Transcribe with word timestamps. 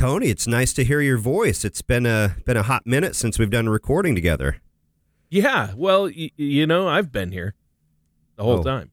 Tony, 0.00 0.28
it's 0.28 0.46
nice 0.46 0.72
to 0.72 0.82
hear 0.82 1.02
your 1.02 1.18
voice. 1.18 1.62
It's 1.62 1.82
been 1.82 2.06
a 2.06 2.34
been 2.46 2.56
a 2.56 2.62
hot 2.62 2.86
minute 2.86 3.14
since 3.14 3.38
we've 3.38 3.50
done 3.50 3.66
a 3.68 3.70
recording 3.70 4.14
together. 4.14 4.56
Yeah, 5.28 5.74
well, 5.76 6.04
y- 6.04 6.30
you 6.38 6.66
know, 6.66 6.88
I've 6.88 7.12
been 7.12 7.32
here 7.32 7.54
the 8.36 8.44
whole 8.44 8.60
Oh. 8.60 8.62
time. 8.62 8.92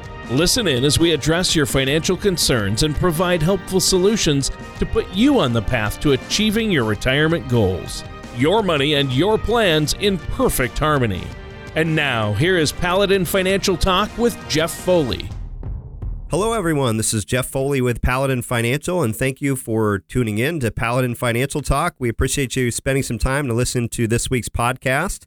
Listen 0.29 0.67
in 0.67 0.85
as 0.85 0.99
we 0.99 1.11
address 1.11 1.55
your 1.55 1.65
financial 1.65 2.15
concerns 2.15 2.83
and 2.83 2.95
provide 2.95 3.41
helpful 3.41 3.79
solutions 3.79 4.51
to 4.79 4.85
put 4.85 5.11
you 5.13 5.39
on 5.39 5.51
the 5.51 5.61
path 5.61 5.99
to 5.99 6.13
achieving 6.13 6.71
your 6.71 6.85
retirement 6.85 7.47
goals. 7.49 8.03
Your 8.37 8.63
money 8.63 8.93
and 8.93 9.11
your 9.11 9.37
plans 9.37 9.93
in 9.99 10.17
perfect 10.17 10.77
harmony. 10.79 11.23
And 11.75 11.95
now, 11.95 12.33
here 12.33 12.57
is 12.57 12.71
Paladin 12.71 13.25
Financial 13.25 13.75
Talk 13.75 14.15
with 14.17 14.37
Jeff 14.47 14.71
Foley. 14.71 15.29
Hello, 16.29 16.53
everyone. 16.53 16.95
This 16.95 17.13
is 17.13 17.25
Jeff 17.25 17.47
Foley 17.47 17.81
with 17.81 18.01
Paladin 18.01 18.41
Financial, 18.41 19.03
and 19.03 19.13
thank 19.13 19.41
you 19.41 19.57
for 19.57 19.99
tuning 19.99 20.37
in 20.37 20.61
to 20.61 20.71
Paladin 20.71 21.13
Financial 21.13 21.61
Talk. 21.61 21.95
We 21.99 22.07
appreciate 22.07 22.55
you 22.55 22.71
spending 22.71 23.03
some 23.03 23.17
time 23.17 23.47
to 23.47 23.53
listen 23.53 23.89
to 23.89 24.07
this 24.07 24.29
week's 24.29 24.47
podcast. 24.47 25.25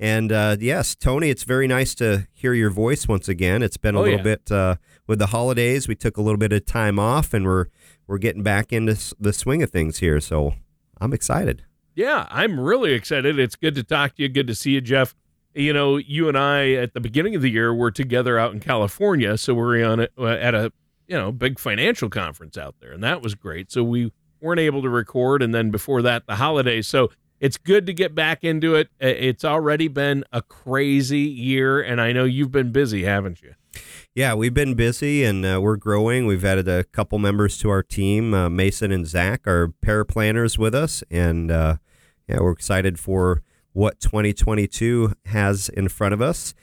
And 0.00 0.32
uh, 0.32 0.56
yes, 0.58 0.94
Tony, 0.94 1.30
it's 1.30 1.44
very 1.44 1.66
nice 1.68 1.94
to 1.96 2.26
hear 2.32 2.52
your 2.52 2.70
voice 2.70 3.06
once 3.06 3.28
again. 3.28 3.62
It's 3.62 3.76
been 3.76 3.94
a 3.94 4.00
Oh, 4.00 4.02
little 4.02 4.18
yeah. 4.18 4.22
bit 4.24 4.50
uh, 4.52 4.76
with 5.06 5.18
the 5.20 5.26
holidays. 5.26 5.86
We 5.86 5.94
took 5.94 6.16
a 6.16 6.22
little 6.22 6.38
bit 6.38 6.52
of 6.52 6.66
time 6.66 6.98
off, 6.98 7.32
and 7.32 7.44
we're 7.44 7.66
we're 8.06 8.18
getting 8.18 8.42
back 8.42 8.72
into 8.72 9.14
the 9.20 9.32
swing 9.32 9.62
of 9.62 9.70
things 9.70 9.98
here. 9.98 10.20
So 10.20 10.54
I'm 11.00 11.12
excited. 11.12 11.62
Yeah, 11.94 12.26
I'm 12.28 12.58
really 12.58 12.92
excited. 12.92 13.38
It's 13.38 13.54
good 13.54 13.76
to 13.76 13.84
talk 13.84 14.16
to 14.16 14.22
you. 14.22 14.28
Good 14.28 14.48
to 14.48 14.54
see 14.54 14.72
you, 14.72 14.80
Jeff. 14.80 15.14
You 15.54 15.72
know, 15.72 15.96
you 15.96 16.28
and 16.28 16.36
I 16.36 16.72
at 16.72 16.92
the 16.94 17.00
beginning 17.00 17.36
of 17.36 17.42
the 17.42 17.50
year 17.50 17.72
were 17.72 17.92
together 17.92 18.36
out 18.36 18.52
in 18.52 18.58
California, 18.58 19.38
so 19.38 19.54
we're 19.54 19.84
on 19.86 20.00
a, 20.00 20.08
uh, 20.18 20.24
at 20.26 20.54
a 20.56 20.72
you 21.06 21.16
know 21.16 21.30
big 21.30 21.60
financial 21.60 22.10
conference 22.10 22.58
out 22.58 22.74
there, 22.80 22.90
and 22.92 23.02
that 23.04 23.22
was 23.22 23.36
great. 23.36 23.70
So 23.70 23.84
we 23.84 24.12
weren't 24.40 24.58
able 24.60 24.82
to 24.82 24.88
record, 24.90 25.40
and 25.40 25.54
then 25.54 25.70
before 25.70 26.02
that, 26.02 26.26
the 26.26 26.34
holidays. 26.34 26.88
So 26.88 27.10
it's 27.40 27.56
good 27.56 27.86
to 27.86 27.92
get 27.92 28.14
back 28.14 28.44
into 28.44 28.74
it. 28.74 28.88
It's 29.00 29.44
already 29.44 29.88
been 29.88 30.24
a 30.32 30.42
crazy 30.42 31.20
year, 31.20 31.80
and 31.80 32.00
I 32.00 32.12
know 32.12 32.24
you've 32.24 32.52
been 32.52 32.72
busy, 32.72 33.04
haven't 33.04 33.42
you? 33.42 33.54
Yeah, 34.14 34.34
we've 34.34 34.54
been 34.54 34.74
busy 34.74 35.24
and 35.24 35.44
uh, 35.44 35.58
we're 35.60 35.76
growing. 35.76 36.26
We've 36.26 36.44
added 36.44 36.68
a 36.68 36.84
couple 36.84 37.18
members 37.18 37.58
to 37.58 37.70
our 37.70 37.82
team. 37.82 38.32
Uh, 38.32 38.48
Mason 38.48 38.92
and 38.92 39.06
Zach 39.06 39.46
are 39.46 39.74
paraplanners 39.84 40.56
with 40.56 40.74
us, 40.74 41.02
and 41.10 41.50
uh, 41.50 41.76
yeah, 42.28 42.38
we're 42.40 42.52
excited 42.52 43.00
for 43.00 43.42
what 43.72 43.98
2022 44.00 45.14
has 45.26 45.68
in 45.68 45.88
front 45.88 46.14
of 46.14 46.22
us. 46.22 46.54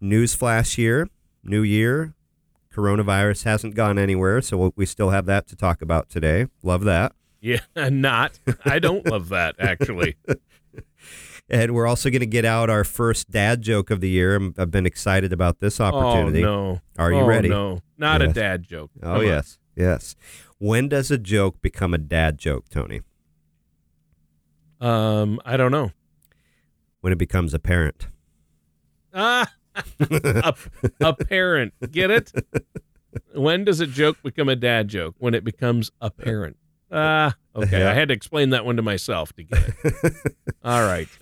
Newsflash 0.00 0.76
here, 0.76 1.08
new 1.42 1.62
year. 1.62 2.14
Coronavirus 2.72 3.44
hasn't 3.44 3.74
gone 3.74 3.98
anywhere, 3.98 4.40
so 4.42 4.72
we 4.76 4.86
still 4.86 5.10
have 5.10 5.26
that 5.26 5.48
to 5.48 5.56
talk 5.56 5.82
about 5.82 6.08
today. 6.08 6.46
Love 6.62 6.84
that. 6.84 7.12
Yeah, 7.40 7.60
not. 7.90 8.38
I 8.64 8.78
don't 8.78 9.06
love 9.06 9.28
that 9.30 9.56
actually. 9.58 10.16
And 11.48 11.76
we're 11.76 11.86
also 11.86 12.10
going 12.10 12.20
to 12.22 12.26
get 12.26 12.44
out 12.44 12.68
our 12.70 12.82
first 12.82 13.30
dad 13.30 13.62
joke 13.62 13.92
of 13.92 14.00
the 14.00 14.08
year. 14.08 14.36
I've 14.58 14.72
been 14.72 14.84
excited 14.84 15.32
about 15.32 15.60
this 15.60 15.80
opportunity. 15.80 16.44
Oh 16.44 16.72
no. 16.72 16.80
Are 16.98 17.12
you 17.12 17.18
Oh, 17.20 17.24
ready? 17.24 17.48
No, 17.48 17.82
not 17.96 18.20
a 18.20 18.26
dad 18.26 18.64
joke. 18.64 18.90
Oh, 19.00 19.06
Come 19.06 19.16
on. 19.18 19.26
yes. 19.26 19.58
Yes. 19.76 20.16
When 20.58 20.88
does 20.88 21.12
a 21.12 21.18
joke 21.18 21.62
become 21.62 21.94
a 21.94 21.98
dad 21.98 22.38
joke, 22.38 22.68
Tony? 22.68 23.02
Um, 24.80 25.40
I 25.44 25.56
don't 25.56 25.70
know. 25.70 25.92
When 27.00 27.12
it 27.12 27.18
becomes 27.18 27.54
apparent. 27.54 28.08
Ah, 29.14 29.48
a, 30.00 30.52
a 31.00 31.12
parent. 31.14 31.74
Get 31.92 32.10
it? 32.10 32.32
When 33.36 33.64
does 33.64 33.78
a 33.78 33.86
joke 33.86 34.18
become 34.24 34.48
a 34.48 34.56
dad 34.56 34.88
joke? 34.88 35.14
When 35.18 35.32
it 35.32 35.44
becomes 35.44 35.92
apparent. 36.00 36.56
Ah, 36.90 37.34
okay. 37.56 37.80
Yeah. 37.80 37.90
I 37.90 37.94
had 37.94 38.08
to 38.08 38.14
explain 38.14 38.50
that 38.50 38.64
one 38.64 38.76
to 38.76 38.82
myself 38.82 39.32
to 39.34 39.42
get 39.44 39.74
it. 39.84 40.14
All 40.64 40.82
right. 40.82 41.08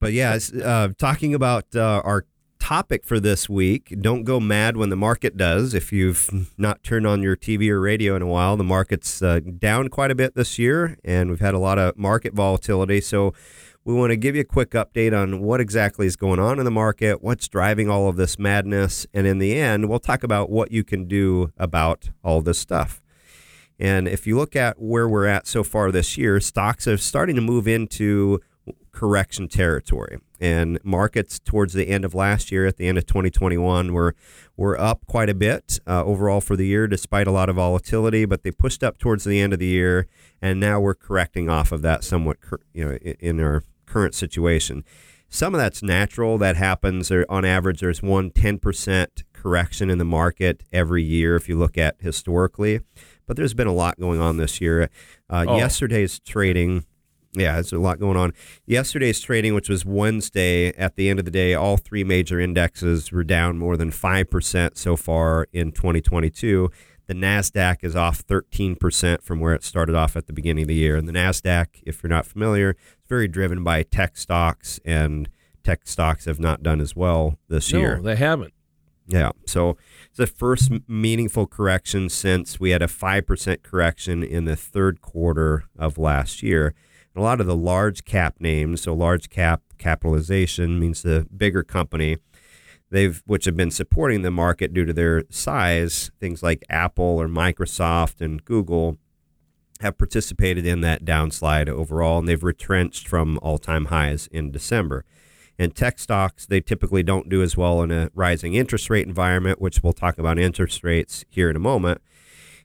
But 0.00 0.12
yeah, 0.12 0.38
uh, 0.62 0.88
talking 0.98 1.34
about 1.34 1.74
uh, 1.74 2.02
our 2.04 2.26
topic 2.60 3.04
for 3.04 3.18
this 3.18 3.48
week, 3.48 3.94
don't 4.00 4.24
go 4.24 4.38
mad 4.38 4.76
when 4.76 4.90
the 4.90 4.96
market 4.96 5.36
does. 5.36 5.72
If 5.72 5.92
you've 5.92 6.30
not 6.58 6.82
turned 6.82 7.06
on 7.06 7.22
your 7.22 7.36
TV 7.36 7.70
or 7.70 7.80
radio 7.80 8.14
in 8.14 8.20
a 8.20 8.26
while, 8.26 8.56
the 8.56 8.64
market's 8.64 9.22
uh, 9.22 9.40
down 9.40 9.88
quite 9.88 10.10
a 10.10 10.14
bit 10.14 10.34
this 10.34 10.58
year, 10.58 10.98
and 11.04 11.30
we've 11.30 11.40
had 11.40 11.54
a 11.54 11.58
lot 11.58 11.78
of 11.78 11.96
market 11.96 12.34
volatility. 12.34 13.00
So 13.00 13.32
we 13.84 13.94
want 13.94 14.10
to 14.10 14.16
give 14.16 14.34
you 14.34 14.42
a 14.42 14.46
quick 14.46 14.70
update 14.70 15.18
on 15.18 15.40
what 15.40 15.60
exactly 15.60 16.06
is 16.06 16.16
going 16.16 16.38
on 16.38 16.58
in 16.58 16.64
the 16.64 16.70
market, 16.70 17.22
what's 17.22 17.48
driving 17.48 17.90
all 17.90 18.08
of 18.08 18.16
this 18.16 18.38
madness, 18.38 19.06
and 19.12 19.26
in 19.26 19.38
the 19.38 19.54
end, 19.56 19.88
we'll 19.88 19.98
talk 19.98 20.22
about 20.22 20.50
what 20.50 20.70
you 20.70 20.84
can 20.84 21.06
do 21.06 21.52
about 21.58 22.10
all 22.22 22.40
this 22.40 22.58
stuff. 22.58 23.02
And 23.78 24.06
if 24.06 24.26
you 24.26 24.36
look 24.36 24.54
at 24.54 24.80
where 24.80 25.08
we're 25.08 25.26
at 25.26 25.46
so 25.46 25.64
far 25.64 25.90
this 25.90 26.16
year, 26.16 26.40
stocks 26.40 26.86
are 26.86 26.96
starting 26.96 27.36
to 27.36 27.42
move 27.42 27.66
into 27.66 28.40
correction 28.92 29.48
territory. 29.48 30.18
And 30.40 30.78
markets 30.84 31.38
towards 31.38 31.72
the 31.72 31.88
end 31.88 32.04
of 32.04 32.14
last 32.14 32.52
year, 32.52 32.66
at 32.66 32.76
the 32.76 32.86
end 32.86 32.98
of 32.98 33.06
2021, 33.06 33.92
were 33.92 34.14
were 34.56 34.78
up 34.78 35.04
quite 35.06 35.28
a 35.28 35.34
bit 35.34 35.80
uh, 35.86 36.04
overall 36.04 36.40
for 36.40 36.56
the 36.56 36.66
year, 36.66 36.86
despite 36.86 37.26
a 37.26 37.32
lot 37.32 37.48
of 37.48 37.56
volatility. 37.56 38.24
But 38.24 38.42
they 38.42 38.50
pushed 38.50 38.84
up 38.84 38.98
towards 38.98 39.24
the 39.24 39.40
end 39.40 39.52
of 39.52 39.58
the 39.58 39.66
year, 39.66 40.06
and 40.40 40.60
now 40.60 40.80
we're 40.80 40.94
correcting 40.94 41.48
off 41.48 41.72
of 41.72 41.82
that 41.82 42.04
somewhat, 42.04 42.36
you 42.72 42.84
know, 42.84 42.96
in 42.96 43.40
our 43.40 43.64
current 43.86 44.14
situation. 44.14 44.84
Some 45.28 45.54
of 45.54 45.58
that's 45.58 45.82
natural. 45.82 46.38
That 46.38 46.56
happens. 46.56 47.08
There, 47.08 47.26
on 47.28 47.44
average, 47.44 47.80
there's 47.80 48.02
one 48.02 48.30
10% 48.30 49.24
correction 49.32 49.90
in 49.90 49.98
the 49.98 50.04
market 50.04 50.62
every 50.72 51.02
year 51.02 51.34
if 51.34 51.48
you 51.48 51.58
look 51.58 51.76
at 51.76 51.96
historically. 51.98 52.80
But 53.26 53.36
there's 53.36 53.54
been 53.54 53.66
a 53.66 53.72
lot 53.72 53.98
going 53.98 54.20
on 54.20 54.36
this 54.36 54.60
year. 54.60 54.90
Uh, 55.30 55.44
Oh. 55.48 55.56
Yesterday's 55.56 56.20
trading, 56.20 56.84
yeah, 57.32 57.54
there's 57.54 57.72
a 57.72 57.78
lot 57.78 57.98
going 57.98 58.16
on. 58.16 58.32
Yesterday's 58.66 59.20
trading, 59.20 59.54
which 59.54 59.68
was 59.68 59.84
Wednesday, 59.84 60.68
at 60.76 60.96
the 60.96 61.08
end 61.08 61.18
of 61.18 61.24
the 61.24 61.30
day, 61.30 61.54
all 61.54 61.76
three 61.76 62.04
major 62.04 62.38
indexes 62.38 63.10
were 63.10 63.24
down 63.24 63.58
more 63.58 63.76
than 63.76 63.90
5% 63.90 64.76
so 64.76 64.96
far 64.96 65.46
in 65.52 65.72
2022. 65.72 66.70
The 67.06 67.14
NASDAQ 67.14 67.78
is 67.82 67.94
off 67.94 68.24
13% 68.26 69.22
from 69.22 69.40
where 69.40 69.52
it 69.52 69.62
started 69.62 69.94
off 69.94 70.16
at 70.16 70.26
the 70.26 70.32
beginning 70.32 70.62
of 70.62 70.68
the 70.68 70.74
year. 70.74 70.96
And 70.96 71.06
the 71.08 71.12
NASDAQ, 71.12 71.66
if 71.82 72.02
you're 72.02 72.08
not 72.10 72.24
familiar, 72.24 72.70
it's 72.70 73.08
very 73.08 73.28
driven 73.28 73.62
by 73.62 73.82
tech 73.82 74.16
stocks, 74.16 74.80
and 74.86 75.28
tech 75.62 75.86
stocks 75.86 76.24
have 76.24 76.40
not 76.40 76.62
done 76.62 76.80
as 76.80 76.96
well 76.96 77.38
this 77.48 77.72
year. 77.72 77.96
No, 77.96 78.02
they 78.02 78.16
haven't. 78.16 78.54
Yeah. 79.06 79.32
So 79.46 79.76
it's 80.08 80.18
the 80.18 80.26
first 80.26 80.70
meaningful 80.88 81.46
correction 81.46 82.08
since 82.08 82.58
we 82.58 82.70
had 82.70 82.82
a 82.82 82.86
5% 82.86 83.62
correction 83.62 84.22
in 84.22 84.44
the 84.44 84.56
third 84.56 85.02
quarter 85.02 85.64
of 85.78 85.98
last 85.98 86.42
year. 86.42 86.74
And 87.14 87.20
a 87.20 87.24
lot 87.24 87.40
of 87.40 87.46
the 87.46 87.56
large 87.56 88.04
cap 88.04 88.36
names, 88.40 88.82
so 88.82 88.94
large 88.94 89.28
cap 89.28 89.62
capitalization 89.78 90.78
means 90.78 91.02
the 91.02 91.26
bigger 91.36 91.62
company, 91.62 92.16
they've 92.90 93.22
which 93.26 93.44
have 93.44 93.56
been 93.56 93.70
supporting 93.70 94.22
the 94.22 94.30
market 94.30 94.72
due 94.72 94.84
to 94.84 94.92
their 94.92 95.24
size, 95.30 96.10
things 96.18 96.42
like 96.42 96.64
Apple 96.70 97.20
or 97.20 97.28
Microsoft 97.28 98.20
and 98.20 98.44
Google 98.44 98.96
have 99.80 99.98
participated 99.98 100.64
in 100.64 100.80
that 100.80 101.04
downslide 101.04 101.68
overall 101.68 102.18
and 102.18 102.28
they've 102.28 102.42
retrenched 102.42 103.06
from 103.06 103.38
all-time 103.42 103.86
highs 103.86 104.28
in 104.28 104.50
December. 104.50 105.04
And 105.58 105.74
tech 105.74 105.98
stocks, 105.98 106.46
they 106.46 106.60
typically 106.60 107.02
don't 107.02 107.28
do 107.28 107.42
as 107.42 107.56
well 107.56 107.82
in 107.82 107.90
a 107.90 108.10
rising 108.14 108.54
interest 108.54 108.90
rate 108.90 109.06
environment, 109.06 109.60
which 109.60 109.82
we'll 109.82 109.92
talk 109.92 110.18
about 110.18 110.38
interest 110.38 110.82
rates 110.82 111.24
here 111.28 111.48
in 111.48 111.56
a 111.56 111.60
moment. 111.60 112.00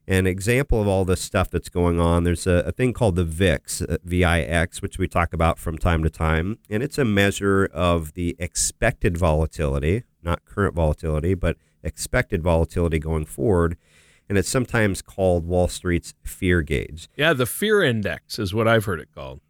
An 0.08 0.26
example 0.26 0.82
of 0.82 0.88
all 0.88 1.06
this 1.06 1.22
stuff 1.22 1.52
that's 1.52 1.70
going 1.70 2.00
on, 2.00 2.24
there's 2.24 2.48
a, 2.48 2.64
a 2.66 2.72
thing 2.72 2.94
called 2.94 3.16
the 3.16 3.24
VIX, 3.24 3.84
V-I-X, 4.04 4.82
which 4.82 4.98
we 4.98 5.08
talk 5.08 5.34
about 5.34 5.60
from 5.60 5.78
time 5.78 6.02
to 6.02 6.10
time. 6.10 6.58
And 6.68 6.82
it's 6.82 6.98
a 6.98 7.06
measure 7.06 7.70
of 7.72 8.14
the 8.14 8.36
expected 8.40 9.20
volatility, 9.20 10.06
not 10.24 10.46
current 10.46 10.74
volatility, 10.74 11.36
but 11.36 11.58
expected 11.84 12.42
volatility 12.42 12.98
going 12.98 13.26
forward. 13.26 13.78
And 14.28 14.36
it's 14.36 14.50
sometimes 14.50 15.04
called 15.04 15.46
Wall 15.46 15.68
Street's 15.68 16.16
fear 16.24 16.64
gauge. 16.64 17.08
Yeah, 17.16 17.34
the 17.34 17.46
fear 17.46 17.84
index 17.84 18.40
is 18.40 18.52
what 18.52 18.68
I've 18.68 18.86
heard 18.86 19.00
it 19.00 19.10
called. 19.14 19.42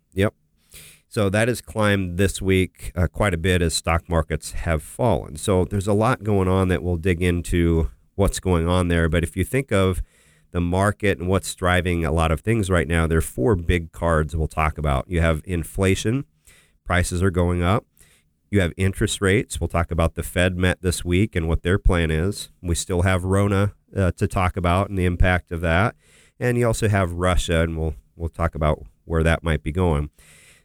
So 1.12 1.28
that 1.30 1.48
has 1.48 1.60
climbed 1.60 2.20
this 2.20 2.40
week 2.40 2.92
uh, 2.96 3.08
quite 3.08 3.34
a 3.34 3.38
bit 3.38 3.64
as 3.64 3.74
stock 3.74 4.08
markets 4.08 4.52
have 4.52 4.84
fallen. 4.84 5.38
So 5.38 5.66
there's 5.66 5.88
a 5.88 5.94
lot 5.94 6.24
going 6.24 6.48
on 6.48 6.68
that 6.68 6.84
we'll 6.84 6.98
dig 6.98 7.24
into 7.24 7.90
what's 8.14 8.40
going 8.40 8.68
on 8.68 8.90
there. 8.90 9.10
But 9.10 9.24
if 9.24 9.36
you 9.36 9.44
think 9.44 9.72
of 9.72 10.04
the 10.52 10.62
market 10.62 11.18
and 11.18 11.28
what's 11.28 11.56
driving 11.56 12.06
a 12.06 12.12
lot 12.12 12.32
of 12.32 12.42
things 12.42 12.70
right 12.70 12.88
now, 12.88 13.08
there 13.08 13.18
are 13.18 13.22
four 13.22 13.56
big 13.56 13.92
cards 13.92 14.36
we'll 14.36 14.48
talk 14.48 14.78
about. 14.78 15.10
You 15.10 15.20
have 15.20 15.42
inflation, 15.46 16.26
prices 16.86 17.24
are 17.24 17.32
going 17.32 17.64
up. 17.64 17.88
You 18.52 18.62
have 18.62 18.72
interest 18.78 19.20
rates. 19.20 19.60
We'll 19.60 19.68
talk 19.68 19.90
about 19.90 20.14
the 20.14 20.22
Fed 20.22 20.58
met 20.58 20.84
this 20.84 21.04
week 21.04 21.36
and 21.36 21.48
what 21.48 21.64
their 21.64 21.80
plan 21.80 22.12
is. 22.12 22.50
We 22.62 22.76
still 22.76 23.02
have 23.02 23.24
Rona 23.24 23.74
uh, 23.96 24.12
to 24.12 24.28
talk 24.28 24.56
about 24.58 24.90
and 24.90 24.98
the 24.98 25.06
impact 25.06 25.52
of 25.52 25.62
that. 25.62 25.96
And 26.40 26.56
you 26.56 26.68
also 26.68 26.88
have 26.88 27.14
Russia, 27.14 27.62
and 27.62 27.78
we'll 27.78 27.96
we'll 28.16 28.30
talk 28.30 28.54
about 28.54 28.84
where 29.06 29.24
that 29.24 29.44
might 29.44 29.64
be 29.64 29.72
going. 29.72 30.10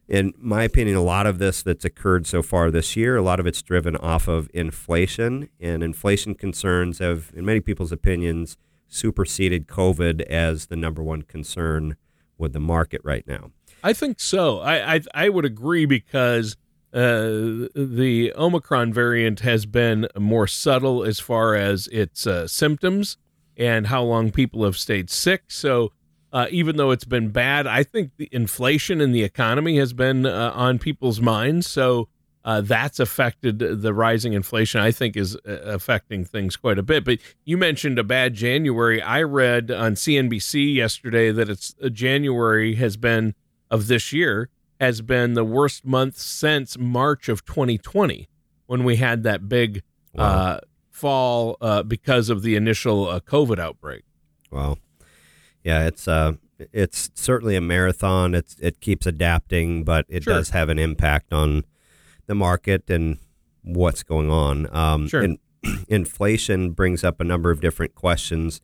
In 0.08 0.34
my 0.38 0.64
opinion, 0.64 0.96
a 0.96 1.02
lot 1.02 1.26
of 1.26 1.38
this 1.38 1.62
that's 1.62 1.84
occurred 1.84 2.26
so 2.26 2.42
far 2.42 2.70
this 2.70 2.94
year, 2.94 3.16
a 3.16 3.22
lot 3.22 3.40
of 3.40 3.46
it's 3.46 3.62
driven 3.62 3.96
off 3.96 4.28
of 4.28 4.50
inflation, 4.52 5.48
and 5.58 5.82
inflation 5.82 6.34
concerns 6.34 6.98
have, 6.98 7.32
in 7.34 7.44
many 7.44 7.60
people's 7.60 7.92
opinions, 7.92 8.58
superseded 8.86 9.66
COVID 9.66 10.20
as 10.22 10.66
the 10.66 10.76
number 10.76 11.02
one 11.02 11.22
concern 11.22 11.96
with 12.36 12.52
the 12.52 12.60
market 12.60 13.00
right 13.02 13.26
now. 13.26 13.50
I 13.82 13.92
think 13.92 14.20
so. 14.20 14.60
I 14.60 14.94
I, 14.94 15.00
I 15.14 15.28
would 15.30 15.44
agree 15.44 15.86
because 15.86 16.56
uh, 16.92 17.68
the 17.74 18.32
Omicron 18.36 18.92
variant 18.92 19.40
has 19.40 19.66
been 19.66 20.06
more 20.16 20.46
subtle 20.46 21.02
as 21.02 21.18
far 21.18 21.54
as 21.54 21.88
its 21.88 22.26
uh, 22.26 22.46
symptoms 22.46 23.16
and 23.56 23.88
how 23.88 24.02
long 24.02 24.30
people 24.30 24.64
have 24.64 24.76
stayed 24.76 25.10
sick. 25.10 25.44
So 25.48 25.92
uh, 26.34 26.48
even 26.50 26.76
though 26.76 26.90
it's 26.90 27.04
been 27.04 27.28
bad, 27.28 27.68
I 27.68 27.84
think 27.84 28.10
the 28.16 28.28
inflation 28.32 29.00
in 29.00 29.12
the 29.12 29.22
economy 29.22 29.78
has 29.78 29.92
been 29.92 30.26
uh, 30.26 30.50
on 30.52 30.80
people's 30.80 31.20
minds. 31.20 31.68
So 31.68 32.08
uh, 32.44 32.60
that's 32.60 32.98
affected 32.98 33.60
the 33.60 33.94
rising 33.94 34.32
inflation. 34.32 34.80
I 34.80 34.90
think 34.90 35.16
is 35.16 35.36
uh, 35.36 35.60
affecting 35.62 36.24
things 36.24 36.56
quite 36.56 36.76
a 36.76 36.82
bit. 36.82 37.04
But 37.04 37.20
you 37.44 37.56
mentioned 37.56 38.00
a 38.00 38.04
bad 38.04 38.34
January. 38.34 39.00
I 39.00 39.22
read 39.22 39.70
on 39.70 39.94
CNBC 39.94 40.74
yesterday 40.74 41.30
that 41.30 41.48
it's 41.48 41.72
uh, 41.80 41.88
January 41.88 42.74
has 42.74 42.96
been 42.96 43.36
of 43.70 43.86
this 43.86 44.12
year 44.12 44.50
has 44.80 45.02
been 45.02 45.34
the 45.34 45.44
worst 45.44 45.86
month 45.86 46.18
since 46.18 46.76
March 46.76 47.28
of 47.28 47.44
2020 47.44 48.28
when 48.66 48.82
we 48.82 48.96
had 48.96 49.22
that 49.22 49.48
big 49.48 49.82
wow. 50.12 50.24
Uh, 50.24 50.60
fall 50.90 51.56
because 51.86 52.28
of 52.28 52.42
the 52.42 52.56
initial 52.56 53.06
COVID 53.20 53.58
outbreak. 53.58 54.02
Wow 54.50 54.78
yeah, 55.64 55.86
it's 55.86 56.06
uh, 56.06 56.34
it's 56.58 57.10
certainly 57.14 57.56
a 57.56 57.60
marathon. 57.60 58.34
It's 58.34 58.56
it 58.60 58.80
keeps 58.80 59.06
adapting, 59.06 59.82
but 59.82 60.06
it 60.08 60.24
sure. 60.24 60.34
does 60.34 60.50
have 60.50 60.68
an 60.68 60.78
impact 60.78 61.32
on 61.32 61.64
the 62.26 62.34
market 62.34 62.88
and 62.88 63.18
what's 63.62 64.02
going 64.02 64.30
on. 64.30 64.74
Um, 64.74 65.08
sure. 65.08 65.22
And 65.22 65.38
inflation 65.88 66.70
brings 66.72 67.02
up 67.02 67.20
a 67.20 67.24
number 67.24 67.50
of 67.50 67.60
different 67.60 67.94
questions. 67.94 68.60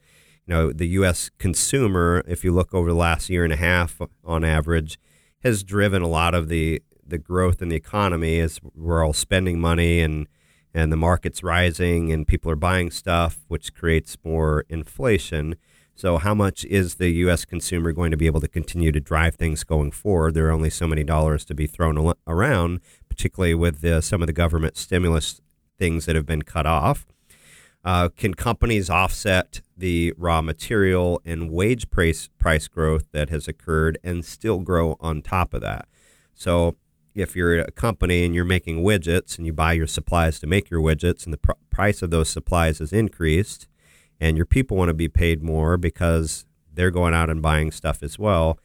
You 0.47 0.55
know, 0.55 0.73
the 0.73 0.89
U.S. 0.89 1.31
consumer, 1.39 2.23
if 2.27 2.45
you 2.45 2.53
look 2.53 2.75
over 2.75 2.91
the 2.91 2.97
last 2.97 3.31
year 3.31 3.45
and 3.45 3.53
a 3.53 3.57
half, 3.57 4.01
on 4.25 4.45
average, 4.45 4.99
has 5.43 5.63
driven 5.63 6.03
a 6.03 6.09
lot 6.09 6.35
of 6.35 6.49
the 6.49 6.83
the 7.07 7.19
growth 7.19 7.61
in 7.61 7.69
the 7.69 7.77
economy 7.77 8.39
as 8.39 8.61
we're 8.75 9.05
all 9.05 9.13
spending 9.13 9.59
money 9.59 10.01
and 10.01 10.29
and 10.73 10.93
the 10.93 10.97
market's 10.97 11.43
rising 11.43 12.13
and 12.13 12.29
people 12.29 12.51
are 12.51 12.57
buying 12.57 12.91
stuff, 12.91 13.41
which 13.49 13.75
creates 13.75 14.17
more 14.23 14.65
inflation. 14.69 15.57
So, 16.01 16.17
how 16.17 16.35
much 16.35 16.65
is 16.65 16.95
the 16.95 17.11
U.S. 17.11 17.45
consumer 17.45 17.93
going 17.93 18.11
to 18.11 18.17
be 18.17 18.25
able 18.25 18.41
to 18.41 18.49
continue 18.49 18.91
to 18.91 19.01
drive 19.01 19.35
things 19.35 19.65
going 19.65 19.91
forward? 19.91 20.33
There 20.33 20.47
are 20.47 20.51
only 20.51 20.71
so 20.71 20.87
many 20.87 21.05
dollars 21.05 21.45
to 21.45 21.55
be 21.55 21.67
thrown 21.67 22.15
around, 22.27 22.81
particularly 23.11 23.53
with 23.53 23.83
the, 23.83 24.01
some 24.01 24.23
of 24.23 24.27
the 24.27 24.33
government 24.33 24.79
stimulus 24.79 25.43
things 25.79 26.07
that 26.07 26.17
have 26.17 26.25
been 26.25 26.41
cut 26.41 26.65
off. 26.65 27.07
Uh, 27.85 28.09
can 28.09 28.33
companies 28.33 28.89
offset 28.89 29.61
the 29.77 30.15
raw 30.17 30.41
material 30.41 31.21
and 31.27 31.51
wage 31.51 31.91
price, 31.91 32.31
price 32.39 32.67
growth 32.67 33.05
that 33.13 33.29
has 33.29 33.47
occurred 33.47 33.99
and 34.03 34.25
still 34.25 34.61
grow 34.61 34.97
on 35.01 35.21
top 35.21 35.53
of 35.53 35.61
that? 35.61 35.87
So, 36.33 36.77
if 37.15 37.37
you're 37.37 37.59
a 37.59 37.71
company 37.73 38.25
and 38.25 38.35
you're 38.35 38.47
making 38.47 38.83
widgets 38.83 39.37
and 39.37 39.47
you 39.47 39.53
buy 39.53 39.75
your 39.75 39.87
supplies 39.87 40.41
to 40.41 40.47
make 40.47 40.71
your 40.71 40.81
widgets 40.81 41.27
and 41.27 41.35
the 41.35 41.39
pr- 41.39 41.53
price 41.69 42.01
of 42.01 42.09
those 42.11 42.31
supplies 42.31 42.79
has 42.79 42.91
increased, 42.91 43.69
and 44.21 44.37
your 44.37 44.47
people 44.47 44.77
want 44.77 44.89
to 44.89 44.95
be 44.95 45.09
paid 45.09 45.43
more 45.43 45.77
because 45.77 46.45
they're 46.73 46.91
going 46.91 47.15
out 47.15 47.31
and 47.31 47.43
buying 47.43 47.71
stuff 47.71 48.03
as 48.03 48.19
well. 48.19 48.59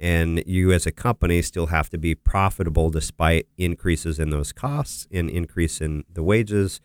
And 0.00 0.42
you, 0.46 0.72
as 0.72 0.86
a 0.86 0.92
company, 0.92 1.42
still 1.42 1.66
have 1.66 1.90
to 1.90 1.98
be 1.98 2.14
profitable 2.14 2.88
despite 2.88 3.48
increases 3.56 4.18
in 4.18 4.30
those 4.30 4.52
costs 4.52 5.08
and 5.10 5.28
increase 5.28 5.80
in 5.80 6.04
the 6.12 6.22
wages. 6.22 6.80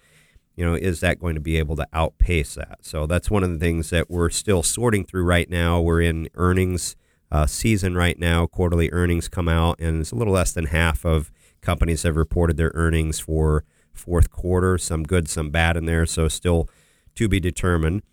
You 0.56 0.66
know, 0.66 0.74
is 0.74 1.00
that 1.00 1.20
going 1.20 1.36
to 1.36 1.42
be 1.42 1.58
able 1.58 1.76
to 1.78 1.88
outpace 1.94 2.56
that? 2.56 2.80
So 2.82 3.06
that's 3.06 3.30
one 3.32 3.44
of 3.44 3.52
the 3.52 3.60
things 3.60 3.90
that 3.92 4.10
we're 4.10 4.30
still 4.30 4.64
sorting 4.64 5.06
through 5.06 5.24
right 5.24 5.50
now. 5.50 5.80
We're 5.80 6.02
in 6.02 6.28
earnings 6.36 6.96
uh, 7.32 7.48
season 7.48 7.96
right 7.96 8.18
now. 8.20 8.46
Quarterly 8.46 8.92
earnings 8.92 9.28
come 9.28 9.48
out, 9.48 9.80
and 9.80 10.02
it's 10.02 10.12
a 10.12 10.16
little 10.16 10.34
less 10.34 10.52
than 10.52 10.66
half 10.68 11.06
of 11.06 11.32
companies 11.62 12.04
have 12.04 12.18
reported 12.18 12.58
their 12.58 12.72
earnings 12.74 13.20
for 13.20 13.64
fourth 13.92 14.30
quarter. 14.30 14.78
Some 14.78 15.04
good, 15.04 15.30
some 15.30 15.50
bad 15.50 15.78
in 15.78 15.86
there. 15.86 16.06
So 16.06 16.28
still 16.28 16.70
to 17.16 17.28
be 17.28 17.40
determined. 17.40 18.04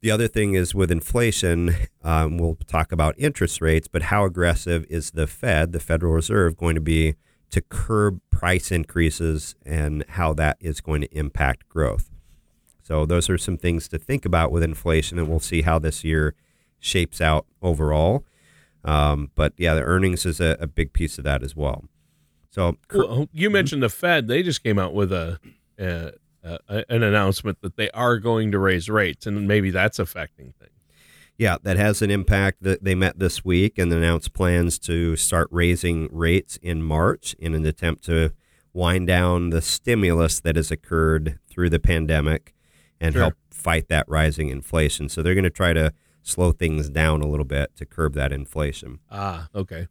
The 0.00 0.10
other 0.10 0.28
thing 0.28 0.54
is 0.54 0.74
with 0.74 0.92
inflation, 0.92 1.74
um, 2.04 2.38
we'll 2.38 2.58
talk 2.66 2.92
about 2.92 3.14
interest 3.18 3.60
rates, 3.60 3.88
but 3.88 4.02
how 4.02 4.24
aggressive 4.24 4.86
is 4.88 5.10
the 5.12 5.26
Fed, 5.26 5.72
the 5.72 5.80
Federal 5.80 6.12
Reserve, 6.12 6.56
going 6.56 6.76
to 6.76 6.80
be 6.80 7.16
to 7.50 7.60
curb 7.62 8.20
price 8.30 8.70
increases 8.70 9.56
and 9.64 10.04
how 10.10 10.34
that 10.34 10.56
is 10.60 10.80
going 10.80 11.00
to 11.00 11.16
impact 11.16 11.68
growth? 11.68 12.10
So, 12.82 13.04
those 13.04 13.28
are 13.28 13.36
some 13.36 13.58
things 13.58 13.88
to 13.88 13.98
think 13.98 14.24
about 14.24 14.50
with 14.50 14.62
inflation, 14.62 15.18
and 15.18 15.28
we'll 15.28 15.40
see 15.40 15.62
how 15.62 15.78
this 15.78 16.04
year 16.04 16.34
shapes 16.78 17.20
out 17.20 17.44
overall. 17.60 18.24
Um, 18.84 19.30
but 19.34 19.52
yeah, 19.58 19.74
the 19.74 19.82
earnings 19.82 20.24
is 20.24 20.40
a, 20.40 20.56
a, 20.60 20.66
big 20.66 20.92
piece 20.92 21.18
of 21.18 21.24
that 21.24 21.42
as 21.42 21.54
well. 21.56 21.84
So, 22.50 22.76
well, 22.94 23.28
you 23.32 23.50
mentioned 23.50 23.82
the 23.82 23.90
Fed; 23.90 24.28
they 24.28 24.42
just 24.42 24.62
came 24.62 24.78
out 24.78 24.94
with 24.94 25.12
a, 25.12 25.38
a 25.78 26.12
uh, 26.68 26.82
an 26.88 27.02
announcement 27.02 27.60
that 27.62 27.76
they 27.76 27.90
are 27.90 28.18
going 28.18 28.52
to 28.52 28.58
raise 28.58 28.88
rates, 28.88 29.26
and 29.26 29.46
maybe 29.46 29.70
that's 29.70 29.98
affecting 29.98 30.54
things. 30.58 30.72
Yeah, 31.36 31.56
that 31.62 31.76
has 31.76 32.02
an 32.02 32.10
impact. 32.10 32.62
That 32.62 32.82
they 32.82 32.94
met 32.94 33.18
this 33.18 33.44
week 33.44 33.78
and 33.78 33.92
announced 33.92 34.32
plans 34.32 34.78
to 34.80 35.16
start 35.16 35.48
raising 35.50 36.08
rates 36.10 36.58
in 36.62 36.82
March 36.82 37.34
in 37.38 37.54
an 37.54 37.64
attempt 37.64 38.04
to 38.04 38.32
wind 38.72 39.06
down 39.06 39.50
the 39.50 39.62
stimulus 39.62 40.40
that 40.40 40.56
has 40.56 40.70
occurred 40.70 41.38
through 41.48 41.70
the 41.70 41.78
pandemic 41.78 42.54
and 43.00 43.14
sure. 43.14 43.22
help 43.22 43.34
fight 43.50 43.88
that 43.88 44.08
rising 44.08 44.48
inflation. 44.48 45.08
So 45.08 45.22
they're 45.22 45.34
going 45.34 45.44
to 45.44 45.50
try 45.50 45.72
to 45.72 45.92
slow 46.22 46.52
things 46.52 46.88
down 46.88 47.22
a 47.22 47.26
little 47.26 47.44
bit 47.44 47.74
to 47.76 47.86
curb 47.86 48.14
that 48.14 48.32
inflation. 48.32 48.98
Ah, 49.10 49.48
okay. 49.54 49.88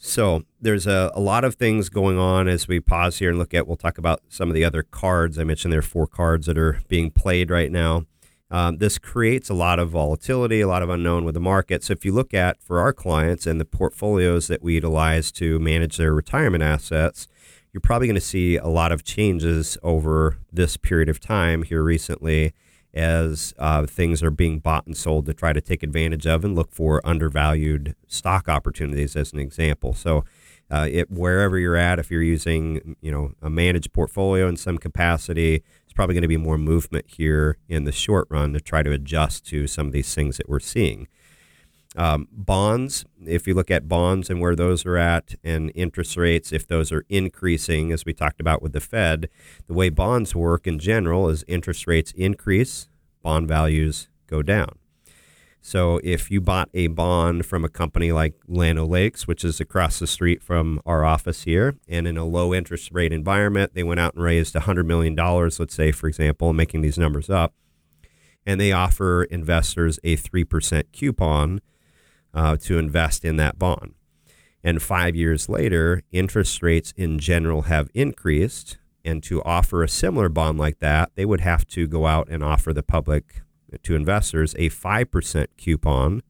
So 0.00 0.44
there's 0.60 0.86
a, 0.86 1.10
a 1.12 1.20
lot 1.20 1.44
of 1.44 1.56
things 1.56 1.88
going 1.88 2.18
on 2.18 2.46
as 2.46 2.68
we 2.68 2.78
pause 2.78 3.18
here 3.18 3.30
and 3.30 3.38
look 3.38 3.52
at. 3.52 3.66
We'll 3.66 3.76
talk 3.76 3.98
about 3.98 4.22
some 4.28 4.48
of 4.48 4.54
the 4.54 4.64
other 4.64 4.84
cards. 4.84 5.38
I 5.38 5.44
mentioned 5.44 5.72
there 5.72 5.80
are 5.80 5.82
four 5.82 6.06
cards 6.06 6.46
that 6.46 6.56
are 6.56 6.80
being 6.86 7.10
played 7.10 7.50
right 7.50 7.70
now. 7.70 8.04
Um, 8.50 8.78
this 8.78 8.96
creates 8.96 9.50
a 9.50 9.54
lot 9.54 9.78
of 9.78 9.90
volatility, 9.90 10.60
a 10.60 10.68
lot 10.68 10.82
of 10.82 10.88
unknown 10.88 11.24
with 11.24 11.34
the 11.34 11.40
market. 11.40 11.82
So 11.84 11.92
if 11.92 12.04
you 12.04 12.12
look 12.12 12.32
at 12.32 12.62
for 12.62 12.78
our 12.78 12.92
clients 12.92 13.44
and 13.44 13.60
the 13.60 13.64
portfolios 13.64 14.46
that 14.46 14.62
we 14.62 14.74
utilize 14.74 15.32
to 15.32 15.58
manage 15.58 15.96
their 15.96 16.14
retirement 16.14 16.62
assets, 16.62 17.26
you're 17.72 17.80
probably 17.80 18.06
going 18.06 18.14
to 18.14 18.20
see 18.20 18.56
a 18.56 18.68
lot 18.68 18.92
of 18.92 19.04
changes 19.04 19.76
over 19.82 20.38
this 20.50 20.76
period 20.76 21.08
of 21.08 21.20
time 21.20 21.64
here 21.64 21.82
recently 21.82 22.54
as 22.94 23.54
uh, 23.58 23.86
things 23.86 24.22
are 24.22 24.30
being 24.30 24.58
bought 24.58 24.86
and 24.86 24.96
sold 24.96 25.26
to 25.26 25.34
try 25.34 25.52
to 25.52 25.60
take 25.60 25.82
advantage 25.82 26.26
of 26.26 26.44
and 26.44 26.54
look 26.54 26.72
for 26.72 27.06
undervalued 27.06 27.94
stock 28.06 28.48
opportunities 28.48 29.14
as 29.14 29.32
an 29.32 29.38
example. 29.38 29.94
So, 29.94 30.24
uh, 30.70 30.86
it, 30.90 31.10
wherever 31.10 31.58
you're 31.58 31.76
at, 31.76 31.98
if 31.98 32.10
you're 32.10 32.22
using 32.22 32.96
you 33.00 33.10
know 33.10 33.32
a 33.40 33.48
managed 33.48 33.92
portfolio 33.92 34.48
in 34.48 34.56
some 34.56 34.78
capacity, 34.78 35.62
it's 35.84 35.92
probably 35.94 36.14
going 36.14 36.22
to 36.22 36.28
be 36.28 36.36
more 36.36 36.58
movement 36.58 37.06
here 37.08 37.56
in 37.68 37.84
the 37.84 37.92
short 37.92 38.26
run 38.30 38.52
to 38.52 38.60
try 38.60 38.82
to 38.82 38.92
adjust 38.92 39.46
to 39.46 39.66
some 39.66 39.86
of 39.86 39.92
these 39.92 40.14
things 40.14 40.36
that 40.36 40.48
we're 40.48 40.60
seeing. 40.60 41.08
Um, 41.98 42.28
bonds, 42.30 43.04
if 43.26 43.48
you 43.48 43.54
look 43.54 43.72
at 43.72 43.88
bonds 43.88 44.30
and 44.30 44.40
where 44.40 44.54
those 44.54 44.86
are 44.86 44.96
at, 44.96 45.34
and 45.42 45.72
interest 45.74 46.16
rates, 46.16 46.52
if 46.52 46.64
those 46.64 46.92
are 46.92 47.04
increasing, 47.08 47.90
as 47.90 48.04
we 48.04 48.14
talked 48.14 48.40
about 48.40 48.62
with 48.62 48.72
the 48.72 48.80
Fed, 48.80 49.28
the 49.66 49.74
way 49.74 49.88
bonds 49.88 50.32
work 50.32 50.68
in 50.68 50.78
general 50.78 51.28
is 51.28 51.44
interest 51.48 51.88
rates 51.88 52.12
increase, 52.12 52.88
bond 53.20 53.48
values 53.48 54.08
go 54.28 54.42
down. 54.42 54.78
So 55.60 56.00
if 56.04 56.30
you 56.30 56.40
bought 56.40 56.68
a 56.72 56.86
bond 56.86 57.44
from 57.44 57.64
a 57.64 57.68
company 57.68 58.12
like 58.12 58.34
Land 58.46 58.78
O'Lakes, 58.78 59.26
which 59.26 59.44
is 59.44 59.58
across 59.58 59.98
the 59.98 60.06
street 60.06 60.40
from 60.40 60.80
our 60.86 61.04
office 61.04 61.42
here, 61.42 61.74
and 61.88 62.06
in 62.06 62.16
a 62.16 62.24
low 62.24 62.54
interest 62.54 62.90
rate 62.92 63.12
environment, 63.12 63.74
they 63.74 63.82
went 63.82 63.98
out 63.98 64.14
and 64.14 64.22
raised 64.22 64.54
$100 64.54 64.86
million, 64.86 65.16
let's 65.16 65.74
say, 65.74 65.90
for 65.90 66.06
example, 66.06 66.52
making 66.52 66.82
these 66.82 66.96
numbers 66.96 67.28
up, 67.28 67.54
and 68.46 68.60
they 68.60 68.70
offer 68.70 69.24
investors 69.24 69.98
a 70.04 70.16
3% 70.16 70.84
coupon 70.92 71.60
uh, 72.38 72.56
to 72.56 72.78
invest 72.78 73.24
in 73.24 73.34
that 73.36 73.58
bond. 73.58 73.94
And 74.62 74.80
five 74.80 75.16
years 75.16 75.48
later, 75.48 76.02
interest 76.12 76.62
rates 76.62 76.94
in 76.96 77.18
general 77.18 77.62
have 77.62 77.90
increased. 77.94 78.78
And 79.04 79.24
to 79.24 79.42
offer 79.42 79.82
a 79.82 79.88
similar 79.88 80.28
bond 80.28 80.56
like 80.56 80.78
that, 80.78 81.10
they 81.16 81.24
would 81.24 81.40
have 81.40 81.66
to 81.68 81.88
go 81.88 82.06
out 82.06 82.28
and 82.28 82.44
offer 82.44 82.72
the 82.72 82.82
public 82.84 83.42
to 83.82 83.96
investors 83.96 84.54
a 84.54 84.70
5% 84.70 85.46
coupon. 85.56 86.22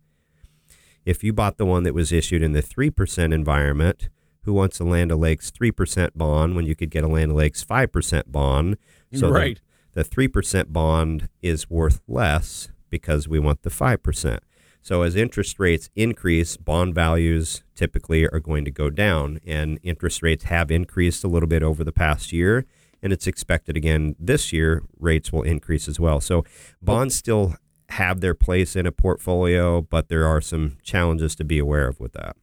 If 1.05 1.23
you 1.23 1.35
bought 1.35 1.59
the 1.59 1.67
one 1.67 1.83
that 1.83 1.95
was 1.95 2.11
issued 2.11 2.43
in 2.43 2.53
the 2.53 2.63
3% 2.63 3.35
environment, 3.35 4.09
who 4.43 4.55
wants 4.55 4.81
a 4.81 4.85
Land 4.85 5.13
O'Lakes 5.13 5.51
3% 5.51 6.11
bond 6.15 6.57
when 6.57 6.65
you 6.65 6.75
could 6.75 6.91
get 6.91 7.05
a 7.05 7.09
Land 7.09 7.33
O'Lakes 7.33 7.63
5% 7.65 8.33
bond? 8.33 8.79
So 9.13 9.29
right. 9.29 9.61
the, 9.93 10.05
the 10.05 10.09
3% 10.09 10.73
bond 10.73 11.29
is 11.43 11.69
worth 11.69 12.01
less 12.09 12.69
because 12.89 13.29
we 13.29 13.39
want 13.39 13.63
the 13.63 13.71
5%. 13.71 14.39
So 14.83 15.03
as 15.03 15.17
interest 15.17 15.59
rates 15.59 15.91
increase, 15.95 16.57
bond 16.57 16.95
values 16.95 17.63
typically 17.75 18.27
are 18.29 18.41
going 18.41 18.65
to 18.65 18.71
go 18.71 18.91
down, 18.91 19.41
and 19.47 19.79
interest 19.83 20.23
rates 20.23 20.45
have 20.45 20.71
increased 20.71 21.25
a 21.25 21.29
little 21.29 21.49
bit 21.49 21.63
over 21.63 21.85
the 21.85 21.93
past 21.93 22.33
year, 22.33 22.65
and 23.03 23.13
it's 23.13 23.27
expected 23.27 23.77
again 23.77 24.17
this 24.19 24.53
year 24.53 24.83
rates 24.99 25.33
will 25.33 25.43
increase 25.43 25.89
as 25.89 26.01
well. 26.01 26.21
So 26.21 26.45
bonds 26.81 27.15
still 27.15 27.55
have 27.91 28.21
their 28.21 28.35
place 28.35 28.77
in 28.77 28.87
a 28.87 28.93
portfolio, 28.93 29.83
but 29.83 30.09
there 30.09 30.27
are 30.27 30.41
some 30.41 30.79
challenges 30.83 31.35
to 31.37 31.45
be 31.45 31.59
aware 31.59 31.89
of 31.89 32.01
with 32.01 32.13
that. 32.15 32.37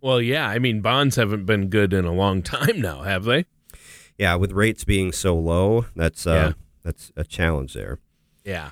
Well, 0.00 0.20
yeah, 0.20 0.48
I 0.48 0.58
mean 0.58 0.80
bonds 0.80 1.16
haven't 1.16 1.46
been 1.46 1.68
good 1.68 1.92
in 1.92 2.04
a 2.04 2.12
long 2.12 2.42
time 2.42 2.80
now, 2.80 3.02
have 3.02 3.24
they? 3.24 3.46
Yeah, 4.18 4.34
with 4.36 4.52
rates 4.52 4.84
being 4.84 5.12
so 5.12 5.34
low, 5.34 5.86
that's 5.96 6.26
uh, 6.26 6.30
yeah. 6.30 6.52
that's 6.82 7.12
a 7.16 7.24
challenge 7.24 7.74
there. 7.74 7.98
Yeah 8.44 8.70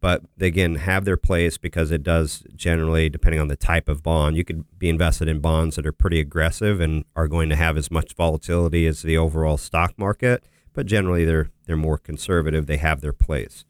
but 0.00 0.22
they 0.36 0.46
again 0.46 0.76
have 0.76 1.04
their 1.04 1.16
place 1.16 1.58
because 1.58 1.90
it 1.90 2.02
does 2.02 2.42
generally 2.54 3.08
depending 3.08 3.40
on 3.40 3.48
the 3.48 3.56
type 3.56 3.88
of 3.88 4.02
bond 4.02 4.36
you 4.36 4.44
could 4.44 4.64
be 4.78 4.88
invested 4.88 5.28
in 5.28 5.40
bonds 5.40 5.76
that 5.76 5.86
are 5.86 5.92
pretty 5.92 6.20
aggressive 6.20 6.80
and 6.80 7.04
are 7.14 7.28
going 7.28 7.48
to 7.48 7.56
have 7.56 7.76
as 7.76 7.90
much 7.90 8.14
volatility 8.14 8.86
as 8.86 9.02
the 9.02 9.16
overall 9.16 9.56
stock 9.56 9.92
market 9.98 10.44
but 10.72 10.86
generally 10.86 11.24
they're 11.24 11.50
they're 11.66 11.76
more 11.76 11.98
conservative. 11.98 12.66
They 12.66 12.78
have 12.78 13.00
their 13.00 13.12
place. 13.12 13.64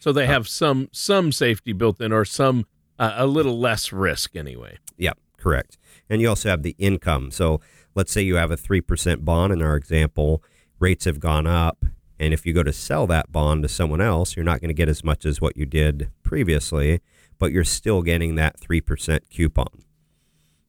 So 0.00 0.12
they 0.12 0.24
uh, 0.24 0.28
have 0.28 0.48
some 0.48 0.88
some 0.92 1.32
safety 1.32 1.72
built 1.72 2.00
in 2.00 2.12
or 2.12 2.24
some 2.24 2.66
uh, 2.98 3.14
a 3.16 3.26
little 3.26 3.58
less 3.58 3.92
risk 3.92 4.36
anyway. 4.36 4.78
Yep 4.96 5.18
correct. 5.38 5.76
And 6.08 6.20
you 6.20 6.28
also 6.28 6.50
have 6.50 6.62
the 6.62 6.76
income. 6.78 7.32
So 7.32 7.60
let's 7.96 8.12
say 8.12 8.22
you 8.22 8.36
have 8.36 8.52
a 8.52 8.56
3% 8.56 9.24
bond 9.24 9.52
in 9.52 9.60
our 9.60 9.74
example 9.74 10.40
rates 10.78 11.04
have 11.04 11.18
gone 11.18 11.48
up 11.48 11.84
and 12.22 12.32
if 12.32 12.46
you 12.46 12.52
go 12.52 12.62
to 12.62 12.72
sell 12.72 13.08
that 13.08 13.32
bond 13.32 13.64
to 13.64 13.68
someone 13.68 14.00
else, 14.00 14.36
you're 14.36 14.44
not 14.44 14.60
going 14.60 14.68
to 14.68 14.74
get 14.74 14.88
as 14.88 15.02
much 15.02 15.26
as 15.26 15.40
what 15.40 15.56
you 15.56 15.66
did 15.66 16.08
previously, 16.22 17.00
but 17.40 17.50
you're 17.50 17.64
still 17.64 18.00
getting 18.00 18.36
that 18.36 18.60
3% 18.60 19.28
coupon. 19.28 19.66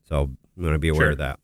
So 0.03 0.31
I'm 0.57 0.63
going 0.63 0.73
to 0.73 0.79
be 0.79 0.89
aware 0.89 1.01
sure. 1.01 1.11
of 1.11 1.19
that. 1.19 1.39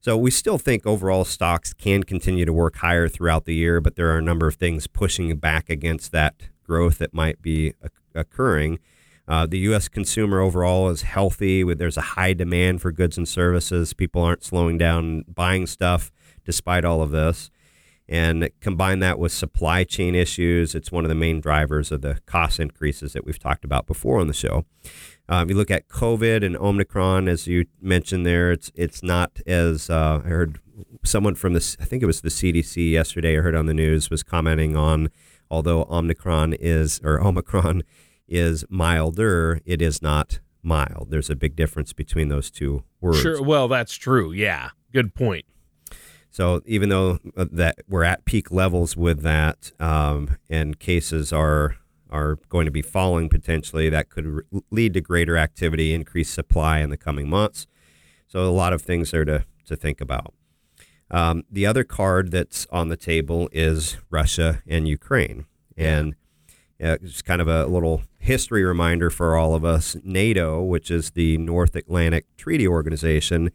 So 0.00 0.16
we 0.16 0.30
still 0.30 0.58
think 0.58 0.86
overall 0.86 1.24
stocks 1.24 1.74
can 1.74 2.04
continue 2.04 2.44
to 2.44 2.52
work 2.52 2.76
higher 2.76 3.08
throughout 3.08 3.46
the 3.46 3.54
year, 3.54 3.80
but 3.80 3.96
there 3.96 4.14
are 4.14 4.18
a 4.18 4.22
number 4.22 4.46
of 4.46 4.54
things 4.54 4.86
pushing 4.86 5.36
back 5.38 5.68
against 5.68 6.12
that 6.12 6.36
growth 6.62 6.98
that 6.98 7.12
might 7.12 7.42
be 7.42 7.74
occurring. 8.14 8.78
Uh, 9.26 9.44
the 9.44 9.58
U.S. 9.58 9.88
consumer 9.88 10.38
overall 10.38 10.88
is 10.88 11.02
healthy. 11.02 11.64
There's 11.74 11.96
a 11.96 12.12
high 12.14 12.32
demand 12.32 12.80
for 12.80 12.92
goods 12.92 13.18
and 13.18 13.28
services. 13.28 13.92
People 13.92 14.22
aren't 14.22 14.44
slowing 14.44 14.78
down 14.78 15.24
buying 15.26 15.66
stuff 15.66 16.12
despite 16.44 16.84
all 16.84 17.02
of 17.02 17.10
this 17.10 17.50
and 18.08 18.48
combine 18.60 19.00
that 19.00 19.18
with 19.18 19.32
supply 19.32 19.84
chain 19.84 20.14
issues. 20.14 20.74
It's 20.74 20.90
one 20.90 21.04
of 21.04 21.08
the 21.08 21.14
main 21.14 21.40
drivers 21.40 21.92
of 21.92 22.00
the 22.00 22.20
cost 22.26 22.58
increases 22.58 23.12
that 23.12 23.24
we've 23.26 23.38
talked 23.38 23.64
about 23.64 23.86
before 23.86 24.18
on 24.20 24.28
the 24.28 24.34
show. 24.34 24.64
If 25.30 25.50
you 25.50 25.54
look 25.56 25.70
at 25.70 25.88
COVID 25.88 26.44
and 26.44 26.56
Omicron, 26.56 27.28
as 27.28 27.46
you 27.46 27.66
mentioned 27.82 28.24
there, 28.24 28.50
it's 28.50 28.72
it's 28.74 29.02
not 29.02 29.40
as 29.46 29.90
uh, 29.90 30.22
I 30.24 30.28
heard 30.28 30.58
someone 31.04 31.34
from 31.34 31.52
this. 31.52 31.76
I 31.80 31.84
think 31.84 32.02
it 32.02 32.06
was 32.06 32.22
the 32.22 32.30
CDC 32.30 32.90
yesterday. 32.90 33.36
I 33.36 33.42
heard 33.42 33.54
on 33.54 33.66
the 33.66 33.74
news 33.74 34.08
was 34.08 34.22
commenting 34.22 34.74
on 34.74 35.10
although 35.50 35.84
Omicron 35.90 36.54
is 36.54 37.00
or 37.04 37.20
Omicron 37.26 37.82
is 38.26 38.64
milder, 38.68 39.60
it 39.64 39.80
is 39.80 40.02
not 40.02 40.40
mild. 40.62 41.08
There's 41.10 41.30
a 41.30 41.36
big 41.36 41.56
difference 41.56 41.92
between 41.92 42.28
those 42.28 42.50
two 42.50 42.84
words. 43.00 43.20
Sure. 43.20 43.42
Well, 43.42 43.68
that's 43.68 43.94
true. 43.94 44.32
Yeah. 44.32 44.70
Good 44.92 45.14
point. 45.14 45.44
So 46.30 46.62
even 46.66 46.88
though 46.88 47.18
uh, 47.36 47.46
that 47.52 47.78
we're 47.88 48.04
at 48.04 48.24
peak 48.24 48.50
levels 48.50 48.96
with 48.96 49.22
that, 49.22 49.72
um, 49.80 50.36
and 50.48 50.78
cases 50.78 51.32
are 51.32 51.76
are 52.10 52.38
going 52.48 52.64
to 52.64 52.70
be 52.70 52.80
falling 52.82 53.28
potentially, 53.28 53.90
that 53.90 54.08
could 54.08 54.26
re- 54.26 54.42
lead 54.70 54.94
to 54.94 55.00
greater 55.00 55.36
activity, 55.36 55.92
increased 55.92 56.32
supply 56.32 56.78
in 56.78 56.88
the 56.88 56.96
coming 56.96 57.28
months. 57.28 57.66
So 58.28 58.40
a 58.40 58.48
lot 58.48 58.72
of 58.72 58.82
things 58.82 59.10
there 59.10 59.24
to 59.24 59.44
to 59.66 59.76
think 59.76 60.00
about. 60.00 60.34
Um, 61.10 61.44
the 61.50 61.66
other 61.66 61.84
card 61.84 62.30
that's 62.30 62.66
on 62.70 62.88
the 62.88 62.96
table 62.96 63.48
is 63.52 63.96
Russia 64.10 64.62
and 64.66 64.86
Ukraine, 64.86 65.46
and 65.76 66.14
uh, 66.82 66.98
it's 67.02 67.22
kind 67.22 67.40
of 67.40 67.48
a 67.48 67.66
little 67.66 68.02
history 68.18 68.62
reminder 68.62 69.10
for 69.10 69.34
all 69.34 69.54
of 69.54 69.64
us. 69.64 69.96
NATO, 70.04 70.62
which 70.62 70.90
is 70.90 71.12
the 71.12 71.38
North 71.38 71.74
Atlantic 71.74 72.26
Treaty 72.36 72.68
Organization 72.68 73.50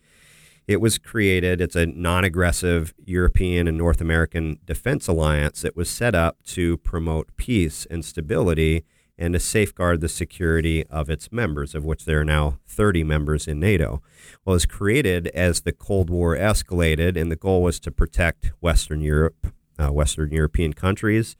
it 0.68 0.80
was 0.80 0.98
created, 0.98 1.60
it's 1.60 1.76
a 1.76 1.86
non 1.86 2.24
aggressive 2.24 2.94
European 3.06 3.68
and 3.68 3.78
North 3.78 4.02
American 4.02 4.60
defense 4.66 5.08
alliance 5.08 5.62
that 5.62 5.76
was 5.76 5.90
set 5.90 6.16
up 6.16 6.38
to 6.46 6.78
promote 6.78 7.36
peace 7.36 7.86
and 7.90 8.04
stability 8.04 8.86
and 9.18 9.34
to 9.34 9.40
safeguard 9.40 10.02
the 10.02 10.10
security 10.10 10.86
of 10.88 11.10
its 11.10 11.32
members, 11.32 11.76
of 11.76 11.86
which 11.86 12.06
there 12.06 12.22
are 12.22 12.26
now 12.26 12.60
30 12.68 13.04
members 13.04 13.48
in 13.48 13.60
NATO. 13.60 14.02
Well, 14.44 14.54
it 14.54 14.56
was 14.56 14.66
created 14.66 15.28
as 15.28 15.62
the 15.62 15.72
Cold 15.72 16.10
War 16.10 16.36
escalated, 16.36 17.20
and 17.20 17.32
the 17.32 17.36
goal 17.36 17.62
was 17.62 17.80
to 17.82 17.92
protect 17.92 18.52
Western 18.60 19.02
Europe, 19.02 19.54
uh, 19.78 19.90
Western 19.90 20.32
European 20.32 20.74
countries 20.74 21.36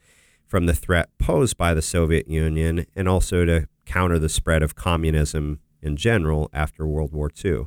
from 0.46 0.66
the 0.66 0.74
threat 0.74 1.08
posed 1.18 1.56
by 1.56 1.74
the 1.74 1.82
Soviet 1.82 2.28
Union 2.28 2.86
and 2.94 3.08
also 3.08 3.44
to 3.44 3.66
counter 3.86 4.18
the 4.18 4.28
spread 4.28 4.62
of 4.62 4.74
communism 4.74 5.60
in 5.82 5.96
general 5.96 6.48
after 6.52 6.86
World 6.86 7.12
War 7.12 7.30
II. 7.44 7.66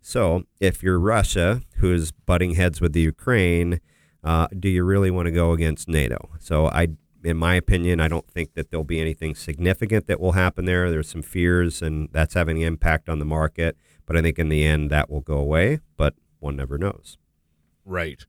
So, 0.00 0.44
if 0.60 0.82
you're 0.82 0.98
Russia, 0.98 1.62
who's 1.76 2.12
butting 2.12 2.54
heads 2.54 2.80
with 2.80 2.92
the 2.92 3.00
Ukraine, 3.00 3.80
uh, 4.24 4.48
do 4.58 4.68
you 4.68 4.84
really 4.84 5.10
want 5.10 5.26
to 5.26 5.32
go 5.32 5.52
against 5.52 5.88
NATO? 5.88 6.30
So, 6.38 6.66
I, 6.66 6.88
in 7.24 7.36
my 7.36 7.54
opinion, 7.54 8.00
I 8.00 8.08
don't 8.08 8.28
think 8.30 8.54
that 8.54 8.70
there'll 8.70 8.84
be 8.84 9.00
anything 9.00 9.34
significant 9.34 10.06
that 10.06 10.20
will 10.20 10.32
happen 10.32 10.64
there. 10.64 10.90
There's 10.90 11.08
some 11.08 11.22
fears, 11.22 11.82
and 11.82 12.08
that's 12.12 12.34
having 12.34 12.58
an 12.58 12.68
impact 12.68 13.08
on 13.08 13.18
the 13.18 13.24
market. 13.24 13.76
But 14.06 14.16
I 14.16 14.22
think 14.22 14.38
in 14.38 14.48
the 14.48 14.64
end, 14.64 14.90
that 14.90 15.10
will 15.10 15.20
go 15.20 15.36
away. 15.36 15.80
But 15.96 16.14
one 16.38 16.56
never 16.56 16.78
knows. 16.78 17.18
Right. 17.84 18.24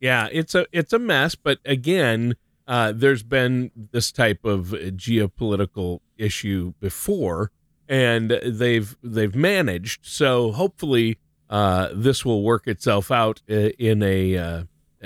Yeah, 0.00 0.28
it's 0.32 0.54
a 0.54 0.66
it's 0.72 0.92
a 0.92 0.98
mess. 0.98 1.34
But 1.34 1.58
again, 1.64 2.36
uh, 2.66 2.92
there's 2.94 3.22
been 3.22 3.70
this 3.92 4.12
type 4.12 4.44
of 4.44 4.68
geopolitical 4.68 6.00
issue 6.16 6.72
before 6.80 7.50
and 7.90 8.30
they've 8.30 8.96
they've 9.02 9.34
managed. 9.34 10.06
So 10.06 10.52
hopefully, 10.52 11.18
uh, 11.50 11.88
this 11.92 12.24
will 12.24 12.42
work 12.42 12.66
itself 12.68 13.10
out 13.10 13.42
in 13.48 14.02
a 14.02 14.38
uh, 14.38 14.62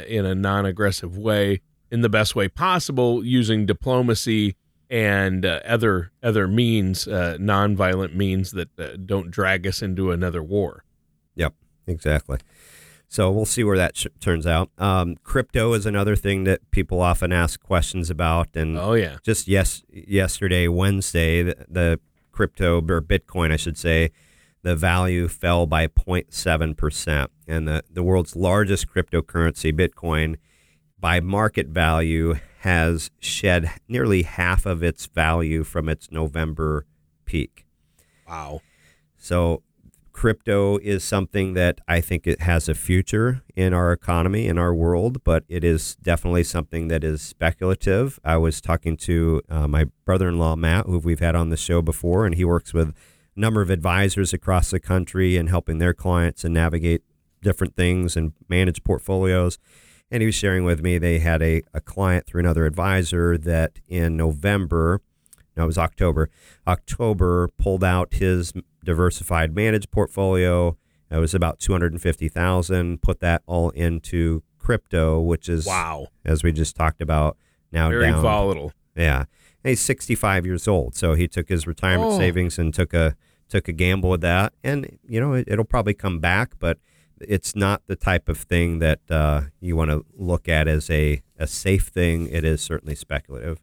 in 0.07 0.27
a 0.27 0.35
non-aggressive 0.35 1.17
way, 1.17 1.63
in 1.91 2.03
the 2.03 2.11
best 2.11 2.37
way 2.37 2.47
possible, 2.47 3.25
using 3.25 3.65
diplomacy 3.65 4.55
and 4.91 5.47
uh, 5.47 5.61
other 5.67 6.13
other 6.23 6.47
means, 6.47 7.09
uh, 7.09 7.39
non-violent 7.41 8.15
means 8.15 8.51
that 8.51 8.69
uh, 8.79 8.97
don't 9.05 9.31
drag 9.31 9.67
us 9.67 9.81
into 9.81 10.11
another 10.11 10.43
war. 10.43 10.85
Yep, 11.35 11.55
exactly. 11.87 12.39
So 13.09 13.31
we'll 13.31 13.47
see 13.47 13.65
where 13.65 13.77
that 13.79 13.97
sh- 13.97 14.09
turns 14.21 14.47
out. 14.47 14.71
Um, 14.77 15.17
crypto 15.23 15.73
is 15.73 15.87
another 15.87 16.17
thing 16.17 16.45
that 16.45 16.71
people 16.71 17.01
often 17.01 17.33
ask 17.33 17.63
questions 17.63 18.11
about, 18.11 18.49
and 18.55 18.77
oh 18.77 18.93
yeah, 18.93 19.17
just 19.23 19.49
yes, 19.49 19.85
yesterday, 19.91 20.69
Wednesday, 20.69 21.43
the, 21.43 21.57
the 21.69 22.01
crypto 22.35 22.77
or 22.79 23.01
Bitcoin, 23.01 23.53
I 23.53 23.57
should 23.57 23.79
say, 23.79 24.11
the 24.63 24.75
value 24.75 25.29
fell 25.29 25.67
by 25.67 25.87
0.7%. 25.87 27.29
And 27.47 27.69
the, 27.69 27.85
the 27.91 28.03
world's 28.03 28.35
largest 28.35 28.89
cryptocurrency, 28.89 29.73
Bitcoin, 29.73 30.37
by 30.99 31.21
market 31.21 31.69
value, 31.69 32.37
has 32.61 33.11
shed 33.21 33.71
nearly 33.89 34.23
half 34.23 34.65
of 34.65 34.83
its 34.83 35.07
value 35.07 35.65
from 35.65 35.89
its 35.89 36.11
November 36.11 36.87
peak. 37.27 37.67
Wow. 38.27 38.63
So 39.19 39.63
crypto 40.15 40.79
is 40.79 41.05
something 41.05 41.53
that 41.53 41.81
I 41.87 42.01
think 42.01 42.27
it 42.27 42.41
has 42.41 42.69
a 42.69 42.75
future 42.75 43.43
in 43.55 43.75
our 43.75 43.93
economy, 43.93 44.47
in 44.47 44.57
our 44.57 44.75
world, 44.75 45.23
but 45.25 45.45
it 45.49 45.63
is 45.65 45.97
definitely 45.97 46.45
something 46.45 46.89
that 46.89 47.05
is 47.05 47.21
speculative. 47.21 48.19
I 48.25 48.39
was 48.39 48.63
talking 48.63 48.97
to 48.99 49.43
uh, 49.51 49.69
my 49.69 49.87
brother 50.07 50.29
in 50.29 50.39
law, 50.39 50.57
Matt, 50.57 50.87
who 50.87 50.99
we've 50.99 51.21
had 51.21 51.35
on 51.35 51.51
the 51.51 51.57
show 51.59 51.83
before, 51.83 52.25
and 52.25 52.37
he 52.37 52.45
works 52.45 52.73
with 52.73 52.91
a 52.91 52.95
number 53.37 53.61
of 53.61 53.69
advisors 53.69 54.33
across 54.33 54.71
the 54.71 54.81
country 54.81 55.37
and 55.37 55.51
helping 55.51 55.79
their 55.79 55.93
clients 55.93 56.45
and 56.45 56.55
navigate 56.55 57.03
different 57.43 57.77
things 57.77 58.17
and 58.17 58.33
manage 58.49 58.83
portfolios. 58.85 59.59
And 60.11 60.23
he 60.23 60.27
was 60.27 60.35
sharing 60.35 60.65
with 60.65 60.81
me 60.81 60.97
they 60.97 61.19
had 61.19 61.43
a, 61.43 61.63
a 61.75 61.81
client 61.81 62.27
through 62.27 62.41
another 62.41 62.67
advisor 62.67 63.37
that 63.37 63.81
in 63.89 64.17
November, 64.17 65.01
no, 65.57 65.65
it 65.65 65.67
was 65.67 65.79
October, 65.79 66.31
October 66.67 67.49
pulled 67.59 67.85
out 67.85 68.15
his 68.15 68.53
diversified 68.85 69.55
managed 69.55 69.91
portfolio. 69.91 70.77
It 71.11 71.19
was 71.19 71.35
about 71.35 71.61
250,000. 71.61 73.01
Put 73.03 73.21
that 73.21 73.43
all 73.47 73.71
into 73.71 74.43
crypto, 74.59 75.21
which 75.21 75.49
is 75.49 75.67
wow, 75.67 76.09
as 76.25 76.43
we 76.43 76.51
just 76.53 76.75
talked 76.75 77.01
about 77.01 77.37
now 77.71 77.91
very 77.91 78.07
down, 78.07 78.23
volatile. 78.23 78.73
Yeah, 78.97 79.25
he's 79.63 79.81
65 79.81 80.47
years 80.47 80.67
old, 80.67 80.95
so 80.97 81.15
he 81.15 81.29
took 81.29 81.49
his 81.49 81.67
retirement 81.67 82.13
Oh. 82.13 82.19
savings 82.19 82.59
and 82.59 82.73
took 82.75 82.93
a 82.95 83.15
took 83.49 83.69
a 83.69 83.73
gamble 83.73 84.11
with 84.11 84.23
that, 84.23 84.55
and 84.65 84.99
you 85.07 85.21
know 85.21 85.35
it, 85.35 85.45
it'll 85.47 85.65
probably 85.65 85.95
come 85.95 86.19
back, 86.19 86.55
but 86.59 86.79
it's 87.21 87.55
not 87.55 87.83
the 87.87 87.95
type 87.97 88.29
of 88.29 88.39
thing 88.39 88.81
that 88.81 89.01
uh, 89.11 89.43
you 89.61 89.77
want 89.77 89.91
to 89.91 90.05
look 90.17 90.49
at 90.49 90.67
as 90.67 90.91
a 90.91 91.23
a 91.39 91.47
safe 91.47 91.89
thing. 91.89 92.29
It 92.29 92.45
is 92.45 92.61
certainly 92.63 92.95
speculative. 92.97 93.61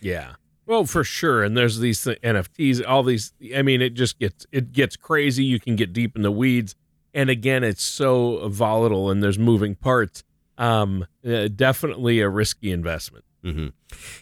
Yeah. 0.00 0.34
Well, 0.68 0.84
for 0.84 1.02
sure. 1.02 1.42
And 1.42 1.56
there's 1.56 1.78
these 1.78 2.04
th- 2.04 2.20
NFTs, 2.20 2.86
all 2.86 3.02
these. 3.02 3.32
I 3.56 3.62
mean, 3.62 3.80
it 3.80 3.94
just 3.94 4.18
gets 4.18 4.46
it 4.52 4.70
gets 4.72 4.96
crazy. 4.96 5.42
You 5.42 5.58
can 5.58 5.76
get 5.76 5.94
deep 5.94 6.14
in 6.14 6.22
the 6.22 6.30
weeds, 6.30 6.76
and 7.14 7.30
again, 7.30 7.64
it's 7.64 7.82
so 7.82 8.46
volatile 8.48 9.10
and 9.10 9.22
there's 9.22 9.38
moving 9.38 9.74
parts. 9.74 10.22
Um, 10.58 11.06
uh, 11.26 11.48
definitely 11.48 12.20
a 12.20 12.28
risky 12.28 12.70
investment. 12.70 13.24
hmm 13.42 13.68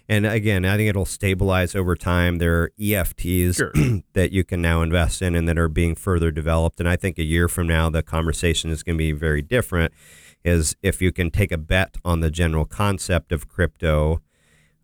And 0.09 0.25
again, 0.27 0.65
I 0.67 0.77
think 0.77 0.89
it'll 0.91 1.05
stabilize 1.07 1.75
over 1.75 1.97
time. 1.97 2.37
There 2.39 2.63
are 2.63 2.73
EFTs 2.79 3.57
Sure. 3.57 3.73
that 4.13 4.33
you 4.33 4.45
can 4.45 4.61
now 4.63 4.83
invest 4.83 5.23
in 5.23 5.35
and 5.35 5.49
that 5.49 5.59
are 5.59 5.69
being 5.69 5.95
further 5.95 6.31
developed. 6.31 6.79
And 6.79 6.89
I 6.89 6.95
think 6.95 7.19
a 7.19 7.25
year 7.25 7.49
from 7.49 7.67
now, 7.67 7.89
the 7.91 8.03
conversation 8.03 8.71
is 8.71 8.83
going 8.83 8.97
to 8.97 8.99
be 8.99 9.13
very 9.13 9.43
different. 9.43 9.93
Is 10.45 10.77
if 10.83 11.03
you 11.03 11.11
can 11.11 11.31
take 11.31 11.51
a 11.51 11.59
bet 11.59 11.97
on 12.05 12.21
the 12.21 12.31
general 12.31 12.67
concept 12.67 13.33
of 13.33 13.49
crypto, 13.49 14.21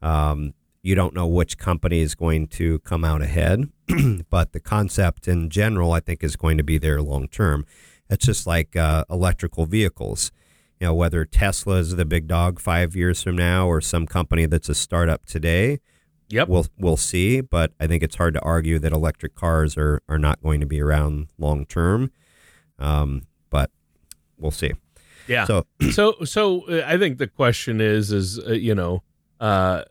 um, 0.01 0.55
you 0.83 0.95
don't 0.95 1.15
know 1.15 1.27
which 1.27 1.59
company 1.59 2.01
is 2.01 2.15
going 2.15 2.49
to 2.49 2.79
come 2.81 3.05
out 3.05 3.23
ahead, 3.23 3.71
but 4.31 4.53
the 4.53 4.61
concept 4.61 5.29
in 5.29 5.49
general, 5.51 5.93
I 5.93 6.01
think, 6.01 6.25
is 6.25 6.37
going 6.37 6.59
to 6.59 6.65
be 6.65 6.79
there 6.79 7.01
long 7.01 7.29
term. 7.29 7.65
It's 8.11 8.27
just 8.27 8.47
like 8.47 8.75
uh, 8.77 9.05
electrical 9.09 9.67
vehicles. 9.67 10.33
You 10.81 10.89
know, 10.89 10.95
whether 10.95 11.25
Tesla 11.25 11.77
is 11.77 11.95
the 11.95 12.05
big 12.05 12.27
dog 12.27 12.59
five 12.59 12.97
years 12.97 13.23
from 13.23 13.37
now 13.37 13.69
or 13.69 13.81
some 13.81 14.07
company 14.07 14.47
that's 14.47 14.69
a 14.69 14.75
startup 14.75 15.25
today, 15.25 15.79
Yep. 16.29 16.49
we'll 16.49 16.67
we'll 16.79 16.97
see. 16.97 17.41
But 17.43 17.73
I 17.79 17.87
think 17.87 18.03
it's 18.03 18.17
hard 18.17 18.35
to 18.35 18.41
argue 18.41 18.79
that 18.81 18.93
electric 18.93 19.35
cars 19.37 19.77
are, 19.77 20.01
are 20.09 20.19
not 20.19 20.43
going 20.43 20.61
to 20.61 20.67
be 20.67 20.81
around 20.81 21.29
long 21.39 21.67
term. 21.67 22.11
Um, 22.79 23.27
but 23.51 23.71
we'll 24.39 24.51
see. 24.51 24.73
yeah. 25.29 25.45
So 25.45 25.67
so 25.93 26.17
so 26.25 26.63
uh, 26.69 26.83
I 26.87 26.99
think 26.99 27.19
the 27.19 27.29
question 27.29 27.81
is 27.81 28.11
is 28.11 28.39
uh, 28.41 28.53
you 28.53 28.75
know 28.75 29.03
uh 29.41 29.83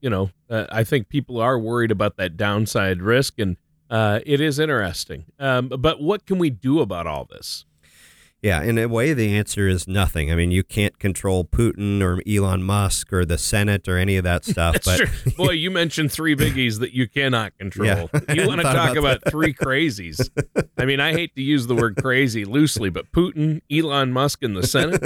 you 0.00 0.10
know 0.10 0.30
uh, 0.50 0.66
I 0.70 0.84
think 0.84 1.08
people 1.08 1.40
are 1.40 1.58
worried 1.58 1.90
about 1.90 2.16
that 2.16 2.36
downside 2.36 3.02
risk 3.02 3.38
and 3.38 3.56
uh 3.90 4.20
it 4.26 4.40
is 4.40 4.58
interesting. 4.58 5.24
Um 5.38 5.68
but 5.68 6.00
what 6.02 6.26
can 6.26 6.38
we 6.38 6.50
do 6.50 6.80
about 6.80 7.06
all 7.06 7.24
this? 7.24 7.64
Yeah, 8.40 8.62
in 8.62 8.78
a 8.78 8.86
way, 8.86 9.12
the 9.14 9.34
answer 9.36 9.66
is 9.66 9.88
nothing. 9.88 10.30
I 10.30 10.36
mean, 10.36 10.52
you 10.52 10.62
can't 10.62 10.96
control 11.00 11.44
Putin 11.44 12.00
or 12.00 12.22
Elon 12.24 12.62
Musk 12.62 13.12
or 13.12 13.24
the 13.24 13.36
Senate 13.36 13.88
or 13.88 13.96
any 13.96 14.16
of 14.16 14.22
that 14.22 14.44
stuff. 14.44 14.74
That's 14.74 14.86
but 14.86 14.96
true. 14.98 15.32
Boy, 15.36 15.50
you 15.50 15.72
mentioned 15.72 16.12
three 16.12 16.36
biggies 16.36 16.78
that 16.78 16.92
you 16.92 17.08
cannot 17.08 17.58
control. 17.58 17.86
Yeah. 17.88 18.06
You 18.34 18.46
want 18.46 18.60
to 18.60 18.64
talk 18.64 18.96
about 18.96 19.18
about, 19.18 19.30
three 19.32 19.52
crazies. 19.52 20.30
I 20.76 20.84
mean, 20.84 21.00
I 21.00 21.12
hate 21.12 21.34
to 21.34 21.42
use 21.42 21.66
the 21.66 21.74
word 21.74 21.96
crazy 22.00 22.44
loosely, 22.44 22.90
but 22.90 23.10
Putin, 23.10 23.60
Elon 23.72 24.12
Musk, 24.12 24.42
and 24.44 24.56
the 24.56 24.64
Senate. 24.66 25.02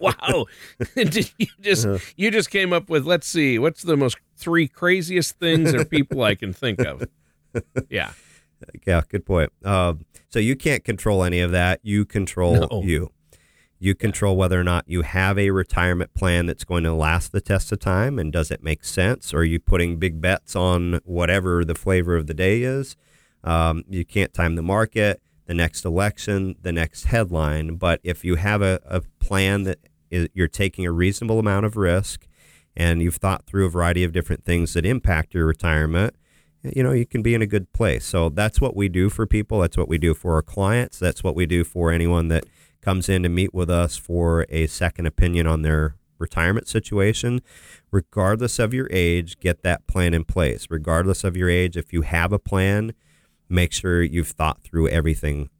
wow. 0.00 0.46
Did 0.96 1.30
you 1.38 1.46
just 1.60 1.86
Uh-huh. 1.86 1.98
you 2.16 2.30
just 2.32 2.50
came 2.50 2.72
up 2.72 2.90
with 2.90 3.06
let's 3.06 3.26
see, 3.28 3.58
what's 3.58 3.82
the 3.82 3.96
most 3.96 4.16
three 4.36 4.66
craziest 4.66 5.38
things 5.38 5.72
or 5.74 5.84
people 5.84 6.22
I 6.22 6.34
can 6.34 6.52
think 6.52 6.80
of? 6.80 7.04
Yeah. 7.88 8.12
yeah, 8.86 9.02
good 9.08 9.24
point. 9.24 9.52
Um, 9.64 10.04
so 10.28 10.38
you 10.38 10.56
can't 10.56 10.84
control 10.84 11.22
any 11.24 11.40
of 11.40 11.50
that. 11.52 11.80
You 11.82 12.04
control 12.04 12.66
No. 12.70 12.82
you. 12.82 13.10
You 13.80 13.94
control 13.94 14.36
whether 14.36 14.60
or 14.60 14.64
not 14.64 14.84
you 14.88 15.02
have 15.02 15.38
a 15.38 15.50
retirement 15.50 16.12
plan 16.12 16.46
that's 16.46 16.64
going 16.64 16.82
to 16.82 16.92
last 16.92 17.30
the 17.30 17.40
test 17.40 17.70
of 17.70 17.78
time, 17.78 18.18
and 18.18 18.32
does 18.32 18.50
it 18.50 18.62
make 18.62 18.84
sense? 18.84 19.32
Or 19.32 19.38
are 19.38 19.44
you 19.44 19.60
putting 19.60 19.98
big 19.98 20.20
bets 20.20 20.56
on 20.56 20.98
whatever 21.04 21.64
the 21.64 21.76
flavor 21.76 22.16
of 22.16 22.26
the 22.26 22.34
day 22.34 22.62
is? 22.62 22.96
Um, 23.44 23.84
you 23.88 24.04
can't 24.04 24.34
time 24.34 24.56
the 24.56 24.62
market, 24.62 25.22
the 25.46 25.54
next 25.54 25.84
election, 25.84 26.56
the 26.60 26.72
next 26.72 27.04
headline. 27.04 27.76
But 27.76 28.00
if 28.02 28.24
you 28.24 28.34
have 28.34 28.62
a, 28.62 28.80
a 28.84 29.02
plan 29.20 29.62
that 29.62 29.78
is, 30.10 30.28
you're 30.34 30.48
taking 30.48 30.84
a 30.84 30.90
reasonable 30.90 31.38
amount 31.38 31.64
of 31.64 31.76
risk, 31.76 32.26
and 32.76 33.00
you've 33.00 33.16
thought 33.16 33.46
through 33.46 33.66
a 33.66 33.70
variety 33.70 34.02
of 34.02 34.10
different 34.12 34.44
things 34.44 34.72
that 34.74 34.84
impact 34.84 35.34
your 35.34 35.46
retirement, 35.46 36.16
you 36.62 36.82
know, 36.82 36.92
you 36.92 37.06
can 37.06 37.22
be 37.22 37.34
in 37.34 37.42
a 37.42 37.46
good 37.46 37.72
place. 37.72 38.04
So 38.04 38.28
that's 38.28 38.60
what 38.60 38.76
we 38.76 38.88
do 38.88 39.08
for 39.08 39.26
people. 39.26 39.60
That's 39.60 39.76
what 39.76 39.88
we 39.88 39.98
do 39.98 40.14
for 40.14 40.34
our 40.34 40.42
clients. 40.42 40.98
That's 40.98 41.22
what 41.22 41.34
we 41.34 41.46
do 41.46 41.64
for 41.64 41.92
anyone 41.92 42.28
that 42.28 42.44
comes 42.80 43.08
in 43.08 43.22
to 43.22 43.28
meet 43.28 43.54
with 43.54 43.70
us 43.70 43.96
for 43.96 44.46
a 44.48 44.66
second 44.66 45.06
opinion 45.06 45.46
on 45.46 45.62
their 45.62 45.96
retirement 46.18 46.68
situation. 46.68 47.40
Regardless 47.90 48.58
of 48.58 48.74
your 48.74 48.88
age, 48.90 49.38
get 49.38 49.62
that 49.62 49.86
plan 49.86 50.14
in 50.14 50.24
place. 50.24 50.66
Regardless 50.68 51.24
of 51.24 51.36
your 51.36 51.48
age, 51.48 51.76
if 51.76 51.92
you 51.92 52.02
have 52.02 52.32
a 52.32 52.38
plan, 52.38 52.92
make 53.48 53.72
sure 53.72 54.02
you've 54.02 54.28
thought 54.28 54.62
through 54.62 54.88
everything 54.88 55.50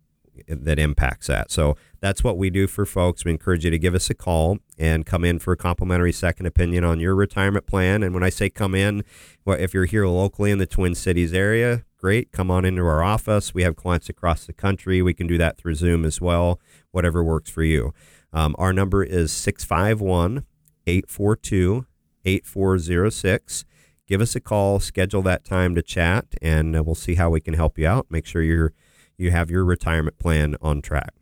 that 0.47 0.79
impacts 0.79 1.27
that. 1.29 1.51
So 1.51 1.77
that's 2.01 2.23
what 2.23 2.37
we 2.37 2.51
do 2.51 2.67
for 2.67 2.87
folks. 2.87 3.25
We 3.25 3.31
encourage 3.31 3.65
you 3.65 3.71
to 3.71 3.79
give 3.79 3.95
us 3.95 4.11
a 4.11 4.15
call 4.15 4.59
and 4.79 5.05
come 5.05 5.25
in 5.25 5.39
for 5.39 5.53
a 5.53 5.57
complimentary 5.57 6.13
second 6.13 6.47
opinion 6.47 6.85
on 6.85 7.01
your 7.01 7.15
retirement 7.15 7.67
plan. 7.67 8.03
And 8.03 8.15
when 8.15 8.23
I 8.23 8.29
say 8.29 8.49
come 8.49 8.75
in, 8.75 9.05
well, 9.45 9.59
if 9.59 9.75
you're 9.75 9.87
here 9.87 10.07
locally 10.07 10.51
in 10.51 10.59
the 10.59 10.67
Twin 10.67 10.95
Cities 10.95 11.35
area, 11.35 11.85
great. 11.99 12.31
Come 12.31 12.51
on 12.51 12.65
into 12.65 12.83
our 12.83 13.03
office. 13.03 13.53
We 13.53 13.65
have 13.65 13.77
clients 13.77 14.09
across 14.09 14.47
the 14.47 14.53
country. 14.53 15.03
We 15.03 15.15
can 15.15 15.27
do 15.27 15.37
that 15.39 15.59
through 15.59 15.75
Zoom 15.75 16.05
as 16.05 16.21
well, 16.21 16.61
whatever 16.93 17.25
works 17.25 17.51
for 17.51 17.63
you. 17.63 17.93
Um, 18.33 18.55
our 18.59 18.73
number 18.73 19.03
is 19.03 19.33
651 19.33 20.45
842 20.87 21.87
8406. 22.25 23.65
Give 24.07 24.21
us 24.21 24.35
a 24.35 24.41
call, 24.41 24.81
schedule 24.81 25.23
that 25.23 25.45
time 25.45 25.75
to 25.75 25.83
chat, 25.83 26.27
and 26.41 26.75
uh, 26.75 26.83
we'll 26.83 26.95
see 26.95 27.17
how 27.17 27.29
we 27.29 27.41
can 27.41 27.55
help 27.55 27.79
you 27.79 27.87
out. 27.87 28.07
Make 28.11 28.27
sure 28.27 28.43
you're 28.43 28.73
you 29.19 29.33
have 29.33 29.51
your 29.51 29.65
retirement 29.65 30.19
plan 30.19 30.55
on 30.63 30.81
track. 30.81 31.13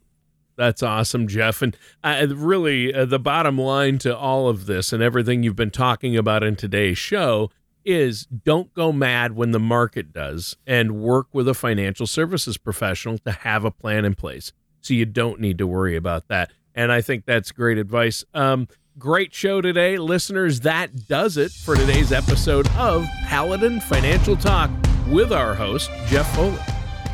That's 0.57 0.83
awesome, 0.83 1.29
Jeff. 1.29 1.63
And 1.63 1.77
uh, 2.03 2.27
really, 2.31 2.93
uh, 2.93 3.05
the 3.05 3.19
bottom 3.19 3.59
line 3.59 3.99
to 3.99 4.17
all 4.17 4.49
of 4.49 4.67
this 4.67 4.93
and 4.93 5.03
everything 5.03 5.43
you've 5.43 5.57
been 5.57 5.71
talking 5.71 6.17
about 6.17 6.43
in 6.43 6.57
today's 6.57 6.99
show 6.99 7.51
is 7.85 8.27
don't 8.27 8.75
go 8.75 8.91
mad 8.91 9.37
when 9.37 9.53
the 9.53 9.61
market 9.61 10.13
does 10.13 10.57
and 10.67 11.01
work 11.01 11.29
with 11.33 11.47
a 11.47 11.55
financial 11.55 12.07
services 12.07 12.59
professional 12.59 13.19
to 13.19 13.31
have 13.31 13.65
a 13.65 13.71
plan 13.71 14.05
in 14.05 14.15
place. 14.15 14.53
So 14.81 14.93
you 14.95 15.05
don't 15.05 15.41
need 15.41 15.59
to 15.59 15.67
worry 15.67 15.95
about 15.95 16.29
that. 16.29 16.53
And 16.75 16.91
I 16.91 17.01
think 17.01 17.25
that's 17.27 17.53
great 17.53 17.79
advice. 17.79 18.25
Um, 18.35 18.69
great 18.99 19.33
show 19.33 19.61
today. 19.61 19.99
Listeners, 19.99 20.61
that 20.61 21.07
does 21.07 21.37
it 21.37 21.53
for 21.53 21.77
today's 21.77 22.13
episode 22.13 22.69
of 22.77 23.07
Paladin 23.25 23.81
Financial 23.81 24.37
Talk 24.37 24.71
with 25.09 25.33
our 25.33 25.55
host, 25.55 25.91
Jeff 26.07 26.35
Foley. 26.35 26.59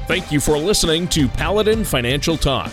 Thank 0.07 0.33
you 0.33 0.41
for 0.41 0.59
listening 0.59 1.07
to 1.09 1.29
Paladin 1.29 1.85
Financial 1.85 2.37
Talk. 2.37 2.73